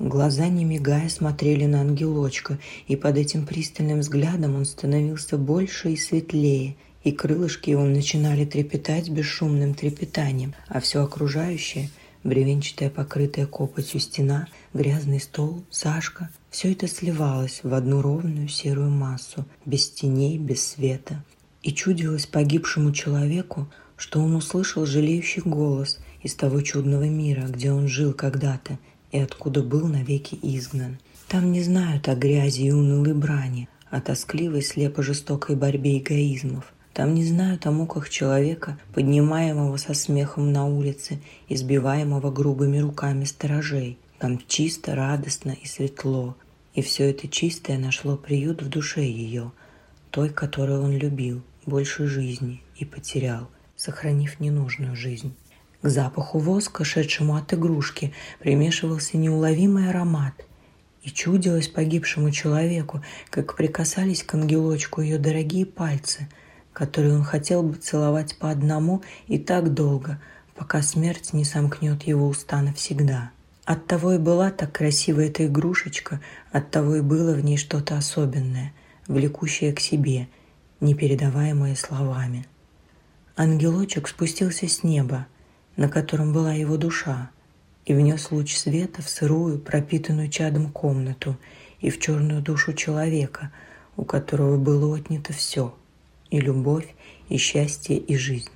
Глаза, 0.00 0.48
не 0.48 0.64
мигая, 0.64 1.08
смотрели 1.08 1.66
на 1.66 1.82
ангелочка, 1.82 2.58
и 2.88 2.96
под 2.96 3.16
этим 3.16 3.46
пристальным 3.46 4.00
взглядом 4.00 4.56
он 4.56 4.64
становился 4.64 5.38
больше 5.38 5.92
и 5.92 5.96
светлее, 5.96 6.74
и 7.04 7.12
крылышки 7.12 7.70
его 7.70 7.84
начинали 7.84 8.44
трепетать 8.44 9.08
бесшумным 9.08 9.72
трепетанием, 9.74 10.56
а 10.66 10.80
все 10.80 11.04
окружающее– 11.04 11.88
бревенчатая, 12.24 12.90
покрытая 12.90 13.46
копотью 13.46 14.00
стена, 14.00 14.48
грязный 14.74 15.20
стол, 15.20 15.62
Сашка– 15.70 16.28
все 16.50 16.72
это 16.72 16.88
сливалось 16.88 17.60
в 17.62 17.72
одну 17.72 18.02
ровную 18.02 18.48
серую 18.48 18.90
массу, 18.90 19.44
без 19.64 19.88
теней, 19.88 20.38
без 20.38 20.66
света, 20.66 21.22
и 21.66 21.74
чудилось 21.74 22.26
погибшему 22.26 22.92
человеку, 22.92 23.66
что 23.96 24.20
он 24.20 24.36
услышал 24.36 24.86
жалеющий 24.86 25.42
голос 25.42 25.98
из 26.22 26.36
того 26.36 26.60
чудного 26.60 27.08
мира, 27.08 27.48
где 27.48 27.72
он 27.72 27.88
жил 27.88 28.12
когда-то 28.12 28.78
и 29.10 29.18
откуда 29.18 29.64
был 29.64 29.88
навеки 29.88 30.38
изгнан. 30.42 30.98
Там 31.26 31.50
не 31.50 31.64
знают 31.64 32.06
о 32.06 32.14
грязи 32.14 32.62
и 32.62 32.70
унылой 32.70 33.14
брани, 33.14 33.68
о 33.90 34.00
тоскливой 34.00 34.62
слепо-жестокой 34.62 35.56
борьбе 35.56 35.98
эгоизмов. 35.98 36.72
Там 36.92 37.14
не 37.14 37.24
знают 37.24 37.66
о 37.66 37.72
муках 37.72 38.10
человека, 38.10 38.78
поднимаемого 38.94 39.76
со 39.76 39.92
смехом 39.92 40.52
на 40.52 40.66
улице, 40.66 41.18
избиваемого 41.48 42.30
грубыми 42.30 42.78
руками 42.78 43.24
сторожей. 43.24 43.98
Там 44.20 44.40
чисто, 44.46 44.94
радостно 44.94 45.56
и 45.60 45.66
светло. 45.66 46.36
И 46.74 46.82
все 46.82 47.10
это 47.10 47.26
чистое 47.26 47.76
нашло 47.76 48.16
приют 48.16 48.62
в 48.62 48.68
душе 48.68 49.02
ее, 49.02 49.50
той, 50.12 50.30
которую 50.30 50.82
он 50.82 50.92
любил, 50.92 51.42
больше 51.66 52.06
жизни 52.06 52.62
и 52.76 52.84
потерял, 52.84 53.50
сохранив 53.76 54.40
ненужную 54.40 54.96
жизнь. 54.96 55.34
К 55.82 55.88
запаху 55.88 56.38
воска, 56.38 56.84
шедшему 56.84 57.36
от 57.36 57.52
игрушки, 57.52 58.12
примешивался 58.40 59.18
неуловимый 59.18 59.90
аромат. 59.90 60.34
И 61.02 61.10
чудилось 61.10 61.68
погибшему 61.68 62.30
человеку, 62.30 63.04
как 63.30 63.54
прикасались 63.54 64.22
к 64.22 64.34
ангелочку 64.34 65.00
ее 65.00 65.18
дорогие 65.18 65.66
пальцы, 65.66 66.28
которые 66.72 67.14
он 67.14 67.22
хотел 67.22 67.62
бы 67.62 67.76
целовать 67.76 68.38
по 68.38 68.50
одному 68.50 69.02
и 69.28 69.38
так 69.38 69.72
долго, 69.72 70.20
пока 70.56 70.82
смерть 70.82 71.32
не 71.32 71.44
сомкнет 71.44 72.02
его 72.04 72.26
уста 72.26 72.60
навсегда. 72.62 73.30
Оттого 73.64 74.12
и 74.12 74.18
была 74.18 74.50
так 74.50 74.72
красива 74.72 75.20
эта 75.20 75.46
игрушечка, 75.46 76.20
оттого 76.52 76.96
и 76.96 77.00
было 77.00 77.34
в 77.34 77.44
ней 77.44 77.56
что-то 77.56 77.96
особенное, 77.96 78.72
влекущее 79.06 79.72
к 79.72 79.80
себе, 79.80 80.28
непередаваемое 80.80 81.74
словами. 81.74 82.46
Ангелочек 83.36 84.08
спустился 84.08 84.68
с 84.68 84.82
неба, 84.82 85.26
на 85.76 85.88
котором 85.88 86.32
была 86.32 86.52
его 86.52 86.76
душа, 86.76 87.30
и 87.84 87.94
внес 87.94 88.30
луч 88.30 88.56
света 88.56 89.02
в 89.02 89.08
сырую, 89.08 89.58
пропитанную 89.58 90.28
чадом 90.28 90.70
комнату 90.70 91.36
и 91.80 91.90
в 91.90 92.00
черную 92.00 92.42
душу 92.42 92.72
человека, 92.72 93.52
у 93.96 94.04
которого 94.04 94.56
было 94.56 94.96
отнято 94.96 95.32
все— 95.32 95.74
и 96.30 96.40
любовь, 96.40 96.86
и 97.28 97.36
счастье, 97.36 97.96
и 97.96 98.16
жизнь. 98.16 98.50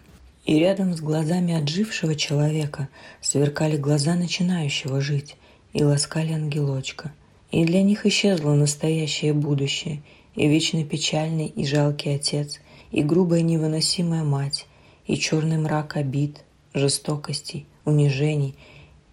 И 0.44 0.58
рядом 0.58 0.94
с 0.94 1.00
глазами 1.00 1.54
отжившего 1.54 2.14
человека 2.14 2.88
сверкали 3.20 3.76
глаза 3.76 4.14
начинающего 4.14 5.00
жить 5.00 5.36
и 5.72 5.84
ласкали 5.84 6.32
ангелочка. 6.32 7.12
И 7.50 7.64
для 7.64 7.82
них 7.82 8.06
исчезло 8.06 8.54
настоящее 8.54 9.32
будущее, 9.32 10.02
и 10.34 10.48
вечно 10.48 10.84
печальный 10.84 11.46
и 11.46 11.64
жалкий 11.64 12.14
отец, 12.14 12.60
и 12.90 13.02
грубая 13.02 13.42
невыносимая 13.42 14.24
мать, 14.24 14.66
и 15.06 15.16
черный 15.16 15.58
мрак 15.58 15.96
обид, 15.96 16.44
жестокостей, 16.74 17.66
унижений 17.84 18.54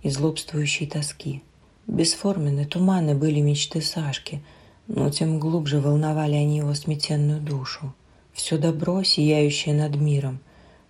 и 0.03 0.10
злобствующей 0.10 0.88
тоски. 0.88 1.41
Бесформенны, 1.88 2.65
туманы 2.65 3.15
были 3.15 3.39
мечты 3.39 3.82
Сашки, 3.82 4.41
но 4.88 5.10
тем 5.10 5.39
глубже 5.39 5.80
волновали 5.80 6.36
они 6.36 6.58
его 6.58 6.73
сметенную 6.73 7.41
душу. 7.41 7.93
Все 8.34 8.58
добро, 8.58 9.03
сияющее 9.03 9.73
над 9.73 9.95
миром, 9.95 10.39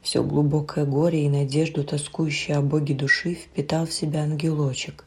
все 0.02 0.24
глубокое 0.24 0.86
горе 0.86 1.26
и 1.26 1.30
надежду, 1.30 1.84
тоскующее 1.84 2.58
о 2.58 2.62
Боге 2.62 2.94
души, 2.94 3.36
впитал 3.36 3.86
в 3.86 3.94
себя 3.94 4.24
ангелочек. 4.24 5.06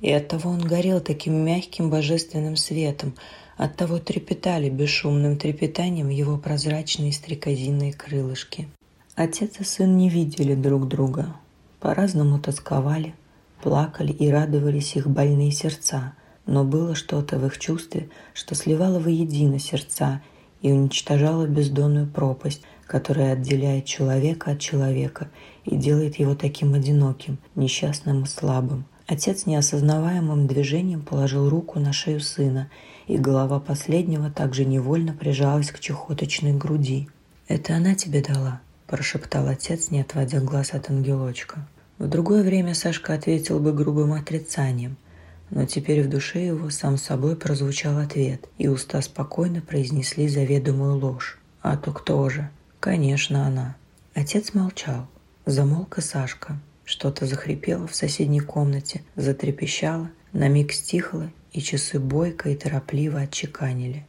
И 0.00 0.10
оттого 0.10 0.50
он 0.50 0.60
горел 0.60 1.00
таким 1.00 1.34
мягким 1.34 1.90
божественным 1.90 2.56
светом, 2.56 3.14
оттого 3.60 3.98
трепетали 3.98 4.70
бесшумным 4.70 5.36
трепетанием 5.36 6.08
его 6.08 6.38
прозрачные 6.38 7.12
стрекозинные 7.12 7.92
крылышки. 7.92 8.68
Отец 9.16 9.60
и 9.60 9.64
сын 9.64 9.98
не 9.98 10.08
видели 10.08 10.54
друг 10.54 10.88
друга, 10.88 11.36
по-разному 11.78 12.38
тосковали, 12.38 13.14
плакали 13.62 14.12
и 14.12 14.30
радовались 14.30 14.96
их 14.96 15.06
больные 15.08 15.52
сердца, 15.52 16.14
но 16.46 16.64
было 16.64 16.94
что-то 16.94 17.38
в 17.38 17.44
их 17.44 17.58
чувстве, 17.58 18.08
что 18.32 18.54
сливало 18.54 18.98
воедино 18.98 19.58
сердца 19.58 20.22
и 20.62 20.72
уничтожала 20.72 21.46
бездонную 21.46 22.06
пропасть, 22.06 22.62
которая 22.86 23.34
отделяет 23.34 23.84
человека 23.84 24.52
от 24.52 24.60
человека 24.60 25.30
и 25.66 25.76
делает 25.76 26.16
его 26.16 26.34
таким 26.34 26.72
одиноким, 26.72 27.36
несчастным 27.56 28.22
и 28.22 28.26
слабым. 28.26 28.86
Отец 29.10 29.44
неосознаваемым 29.46 30.46
движением 30.46 31.02
положил 31.02 31.48
руку 31.48 31.80
на 31.80 31.92
шею 31.92 32.20
сына, 32.20 32.70
и 33.08 33.18
голова 33.18 33.58
последнего 33.58 34.30
также 34.30 34.64
невольно 34.64 35.12
прижалась 35.12 35.70
к 35.70 35.80
чехоточной 35.80 36.52
груди. 36.52 37.08
«Это 37.48 37.74
она 37.74 37.94
тебе 37.94 38.22
дала?»– 38.22 38.60
прошептал 38.86 39.48
отец, 39.48 39.90
не 39.90 40.00
отводя 40.00 40.40
глаз 40.40 40.74
от 40.74 40.90
ангелочка. 40.90 41.66
В 41.98 42.06
другое 42.08 42.44
время 42.44 42.74
Сашка 42.74 43.14
ответил 43.14 43.58
бы 43.58 43.72
грубым 43.72 44.12
отрицанием– 44.12 44.96
но 45.50 45.66
теперь 45.66 46.02
в 46.02 46.08
душе 46.08 46.46
его 46.46 46.70
сам 46.70 46.96
собой 46.96 47.36
прозвучал 47.36 47.98
ответ, 47.98 48.48
и 48.56 48.68
уста 48.68 49.02
спокойно 49.02 49.60
произнесли 49.60 50.28
заведомую 50.28 50.96
ложь. 50.98 51.38
А 51.60 51.76
то 51.76 51.92
кто 51.92 52.28
же? 52.28 52.48
Конечно, 52.78 53.46
она. 53.46 53.76
Отец 54.14 54.54
молчал. 54.54 55.08
Замолк 55.46 55.98
и 55.98 56.00
Сашка. 56.00 56.58
Что-то 56.90 57.24
захрипело 57.24 57.86
в 57.86 57.94
соседней 57.94 58.40
комнате, 58.40 59.04
затрепещало, 59.14 60.10
на 60.32 60.48
миг 60.48 60.72
стихло, 60.72 61.30
и 61.52 61.60
часы 61.60 62.00
бойко 62.00 62.50
и 62.50 62.56
торопливо 62.56 63.20
отчеканили. 63.20 64.04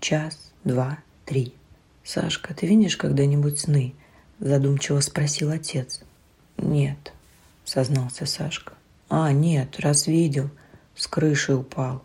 Час, 0.00 0.50
два, 0.64 0.98
три. 1.26 1.52
«Сашка, 2.02 2.54
ты 2.54 2.66
видишь 2.66 2.96
когда-нибудь 2.96 3.60
сны?»– 3.60 3.92
задумчиво 4.40 5.00
спросил 5.00 5.50
отец. 5.50 6.00
«Нет»,– 6.56 7.12
сознался 7.66 8.24
Сашка. 8.24 8.72
«А, 9.10 9.30
нет, 9.30 9.78
раз 9.80 10.06
видел. 10.06 10.48
С 10.96 11.08
крыши 11.08 11.54
упал. 11.54 12.02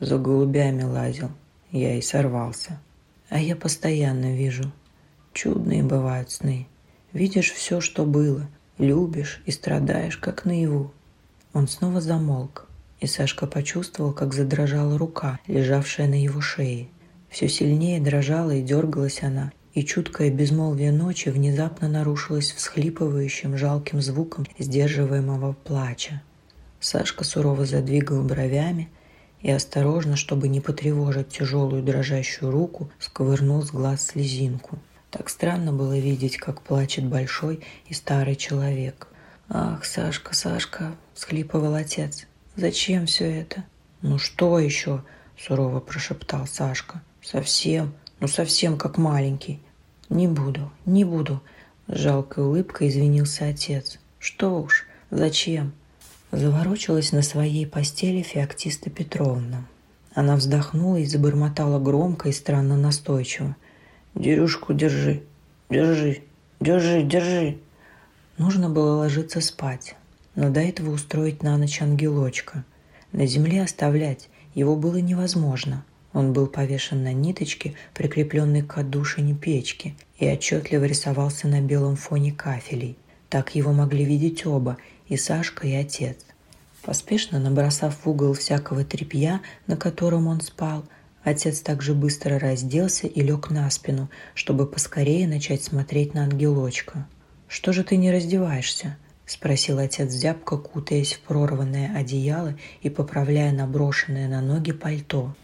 За 0.00 0.18
голубями 0.18 0.82
лазил. 0.82 1.30
Я 1.70 1.94
и 1.94 2.02
сорвался. 2.02 2.80
А 3.28 3.38
я 3.38 3.54
постоянно 3.54 4.34
вижу. 4.34 4.72
Чудные 5.32 5.84
бывают 5.84 6.32
сны. 6.32 6.66
Видишь 7.12 7.52
все, 7.52 7.80
что 7.80 8.04
было. 8.04 8.48
Любишь 8.80 9.42
и 9.44 9.50
страдаешь, 9.50 10.16
как 10.16 10.46
наяву. 10.46 10.90
Он 11.52 11.68
снова 11.68 12.00
замолк, 12.00 12.66
и 12.98 13.06
Сашка 13.06 13.46
почувствовал, 13.46 14.14
как 14.14 14.32
задрожала 14.32 14.96
рука, 14.96 15.38
лежавшая 15.46 16.08
на 16.08 16.14
его 16.14 16.40
шее. 16.40 16.88
Все 17.28 17.46
сильнее 17.46 18.00
дрожала 18.00 18.52
и 18.52 18.62
дергалась 18.62 19.22
она, 19.22 19.52
и 19.74 19.84
чуткое 19.84 20.30
безмолвие 20.30 20.92
ночи 20.92 21.28
внезапно 21.28 21.90
нарушилось 21.90 22.52
всхлипывающим 22.52 23.58
жалким 23.58 24.00
звуком 24.00 24.46
сдерживаемого 24.58 25.52
плача. 25.52 26.22
Сашка 26.80 27.22
сурово 27.24 27.66
задвигал 27.66 28.22
бровями 28.22 28.88
и 29.42 29.50
осторожно, 29.50 30.16
чтобы 30.16 30.48
не 30.48 30.62
потревожить 30.62 31.28
тяжелую 31.28 31.82
дрожащую 31.82 32.50
руку, 32.50 32.90
сковырнул 32.98 33.62
с 33.62 33.72
глаз 33.72 34.06
слезинку. 34.06 34.78
Так 35.10 35.28
странно 35.28 35.72
было 35.72 35.98
видеть, 35.98 36.36
как 36.36 36.62
плачет 36.62 37.04
большой 37.04 37.60
и 37.86 37.94
старый 37.94 38.36
человек. 38.36 39.08
«Ах, 39.48 39.84
Сашка, 39.84 40.34
Сашка!»– 40.34 40.94
схлипывал 41.14 41.74
отец. 41.74 42.26
«Зачем 42.54 43.06
все 43.06 43.40
это?» 43.40 43.64
«Ну 44.02 44.18
что 44.18 44.58
еще?»– 44.58 45.02
сурово 45.38 45.80
прошептал 45.80 46.46
Сашка. 46.46 47.02
«Совсем, 47.22 47.92
ну 48.20 48.28
совсем 48.28 48.78
как 48.78 48.96
маленький». 48.96 49.60
«Не 50.08 50.28
буду, 50.28 50.70
не 50.86 51.04
буду»,– 51.04 51.42
с 51.88 51.96
жалкой 51.98 52.44
улыбкой 52.44 52.88
извинился 52.88 53.46
отец. 53.46 53.98
«Что 54.18 54.62
уж, 54.62 54.86
зачем? 55.10 55.72
Заворочилась 56.32 57.10
на 57.10 57.22
своей 57.22 57.66
постели 57.66 58.22
Феоктиста 58.22 58.88
Петровна. 58.88 59.66
Она 60.14 60.36
вздохнула 60.36 60.96
и 60.96 61.04
забормотала 61.04 61.80
громко 61.80 62.28
и 62.28 62.32
странно 62.32 62.76
настойчиво. 62.76 63.56
«Дерюшку 64.14 64.74
держи, 64.74 65.22
держи, 65.68 66.22
держи, 66.60 67.02
держи!» 67.02 67.58
Нужно 68.38 68.70
было 68.70 68.96
ложиться 68.96 69.40
спать, 69.40 69.96
но 70.34 70.50
до 70.50 70.60
этого 70.60 70.90
устроить 70.90 71.42
на 71.42 71.56
ночь 71.56 71.80
ангелочка. 71.80 72.64
На 73.12 73.26
земле 73.26 73.62
оставлять 73.62 74.28
его 74.54 74.76
было 74.76 74.96
невозможно. 74.96 75.84
Он 76.12 76.32
был 76.32 76.46
повешен 76.46 77.04
на 77.04 77.12
ниточке, 77.12 77.74
прикрепленной 77.94 78.62
к 78.62 78.78
отдушине 78.78 79.34
печки, 79.34 79.94
и 80.18 80.28
отчетливо 80.28 80.84
рисовался 80.84 81.46
на 81.46 81.60
белом 81.60 81.96
фоне 81.96 82.32
кафелей. 82.32 82.96
Так 83.28 83.54
его 83.54 83.72
могли 83.72 84.04
видеть 84.04 84.44
оба, 84.44 84.76
и 85.08 85.16
Сашка, 85.16 85.68
и 85.68 85.74
отец. 85.74 86.16
Поспешно 86.82 87.38
набросав 87.38 87.94
в 88.04 88.08
угол 88.08 88.32
всякого 88.32 88.84
тряпья, 88.84 89.40
на 89.66 89.76
котором 89.76 90.26
он 90.26 90.40
спал, 90.40 90.84
отец 91.22 91.60
также 91.60 91.94
быстро 91.94 92.38
разделся 92.38 93.06
и 93.06 93.20
лег 93.22 93.50
на 93.50 93.68
спину, 93.70 94.10
чтобы 94.34 94.66
поскорее 94.66 95.26
начать 95.26 95.62
смотреть 95.62 96.14
на 96.14 96.24
ангелочка. 96.24 97.06
«Что 97.48 97.72
же 97.72 97.84
ты 97.84 97.96
не 97.96 98.12
раздеваешься?»– 98.12 98.96
спросил 99.26 99.78
отец 99.78 100.10
зябко, 100.10 100.56
кутаясь 100.56 101.14
в 101.14 101.20
прорванное 101.20 101.96
одеяло 101.96 102.56
и 102.82 102.90
поправляя 102.90 103.52
наброшенное 103.52 104.28
на 104.28 104.40
ноги 104.40 104.72
пальто. 104.72 105.34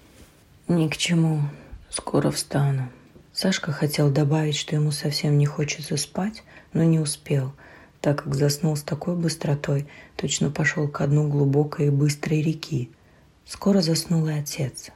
«Ни 0.69 0.89
к 0.89 0.97
чему. 0.97 1.41
Скоро 1.91 2.31
встану». 2.31 2.91
Сашка 3.33 3.73
хотел 3.73 4.11
добавить, 4.11 4.57
что 4.57 4.75
ему 4.77 4.93
совсем 4.93 5.37
не 5.37 5.47
хочется 5.47 5.97
спать, 5.97 6.43
но 6.73 6.85
не 6.85 6.99
успел– 6.99 7.53
так 8.07 8.23
как 8.23 8.37
заснул 8.37 8.77
с 8.77 8.83
такой 8.83 9.17
быстротой, 9.17 9.89
точно 10.15 10.51
пошел 10.53 10.87
ко 10.87 11.09
дну 11.09 11.29
глубокой 11.29 11.89
и 11.89 11.91
быстрой 11.91 12.41
реки. 12.41 12.93
Скоро 13.45 13.81
заснул 13.81 14.29
и 14.29 14.33
отец. 14.33 14.91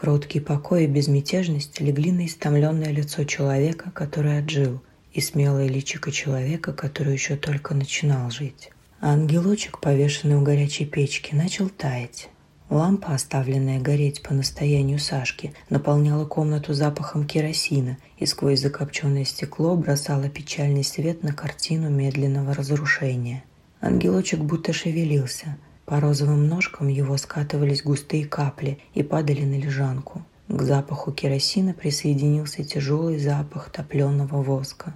Кроткий 0.00 0.38
покой 0.38 0.84
и 0.84 0.86
безмятежность 0.86 1.80
легли 1.80 2.12
на 2.12 2.26
истомленное 2.26 2.92
лицо 2.92 3.24
человека, 3.24 3.90
который 3.90 4.38
отжил, 4.38 4.80
и 5.12 5.20
смелое 5.20 5.66
личико 5.66 6.12
человека, 6.12 6.72
который 6.72 7.14
еще 7.14 7.34
только 7.34 7.74
начинал 7.74 8.30
жить. 8.30 8.70
А 9.00 9.12
ангелочек, 9.12 9.80
повешенный 9.80 10.36
у 10.36 10.42
горячей 10.42 10.84
печки, 10.84 11.34
начал 11.34 11.68
таять. 11.68 12.28
Лампа, 12.70 13.12
оставленная 13.12 13.80
гореть 13.80 14.22
по 14.22 14.34
настоянию 14.34 15.00
Сашки, 15.00 15.52
наполняла 15.68 16.26
комнату 16.26 16.74
запахом 16.74 17.26
керосина 17.26 17.98
и 18.18 18.26
сквозь 18.26 18.60
закопченное 18.60 19.24
стекло 19.24 19.74
бросала 19.74 20.28
печальный 20.28 20.84
свет 20.84 21.24
на 21.24 21.32
картину 21.32 21.90
медленного 21.90 22.54
разрушения. 22.54 23.42
Ангелочек 23.80 24.38
будто 24.38 24.72
шевелился. 24.72 25.56
По 25.88 26.00
розовым 26.00 26.46
ножкам 26.48 26.88
его 26.88 27.16
скатывались 27.16 27.82
густые 27.82 28.26
капли 28.26 28.78
и 28.92 29.02
падали 29.02 29.44
на 29.44 29.58
лежанку. 29.58 30.22
К 30.46 30.60
запаху 30.60 31.12
керосина 31.12 31.72
присоединился 31.72 32.62
тяжелый 32.62 33.18
запах 33.18 33.70
топленого 33.70 34.42
воска. 34.42 34.94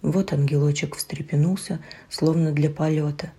Вот 0.00 0.32
ангелочек 0.32 0.96
встрепенулся, 0.96 1.80
словно 2.08 2.52
для 2.52 2.70
полета, 2.70 3.32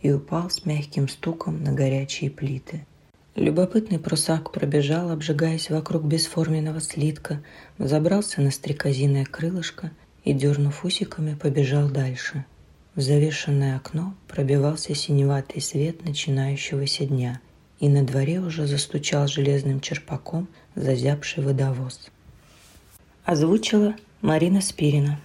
и 0.00 0.10
упал 0.10 0.48
с 0.48 0.64
мягким 0.64 1.06
стуком 1.10 1.62
на 1.62 1.72
горячие 1.72 2.30
плиты. 2.30 2.86
Любопытный 3.34 3.98
прусак 3.98 4.50
пробежал, 4.50 5.10
обжигаясь 5.10 5.68
вокруг 5.68 6.04
бесформенного 6.04 6.80
слитка, 6.80 7.42
забрался 7.78 8.40
на 8.40 8.50
стрекозиное 8.50 9.26
крылышко 9.26 9.90
и, 10.24 10.32
дернув 10.32 10.82
усиками, 10.82 11.34
побежал 11.34 11.90
дальше. 11.90 12.46
В 12.98 13.00
завешенное 13.00 13.76
окно 13.76 14.12
пробивался 14.26 14.92
синеватый 14.92 15.62
свет 15.62 16.04
начинающегося 16.04 17.06
дня, 17.06 17.40
и 17.78 17.88
на 17.88 18.02
дворе 18.02 18.40
уже 18.40 18.66
застучал 18.66 19.28
железным 19.28 19.78
черпаком 19.78 20.48
зазябший 20.74 21.44
водовоз. 21.44 22.10
Озвучила 23.24 23.94
Марина 24.20 24.60
Спирина. 24.60 25.20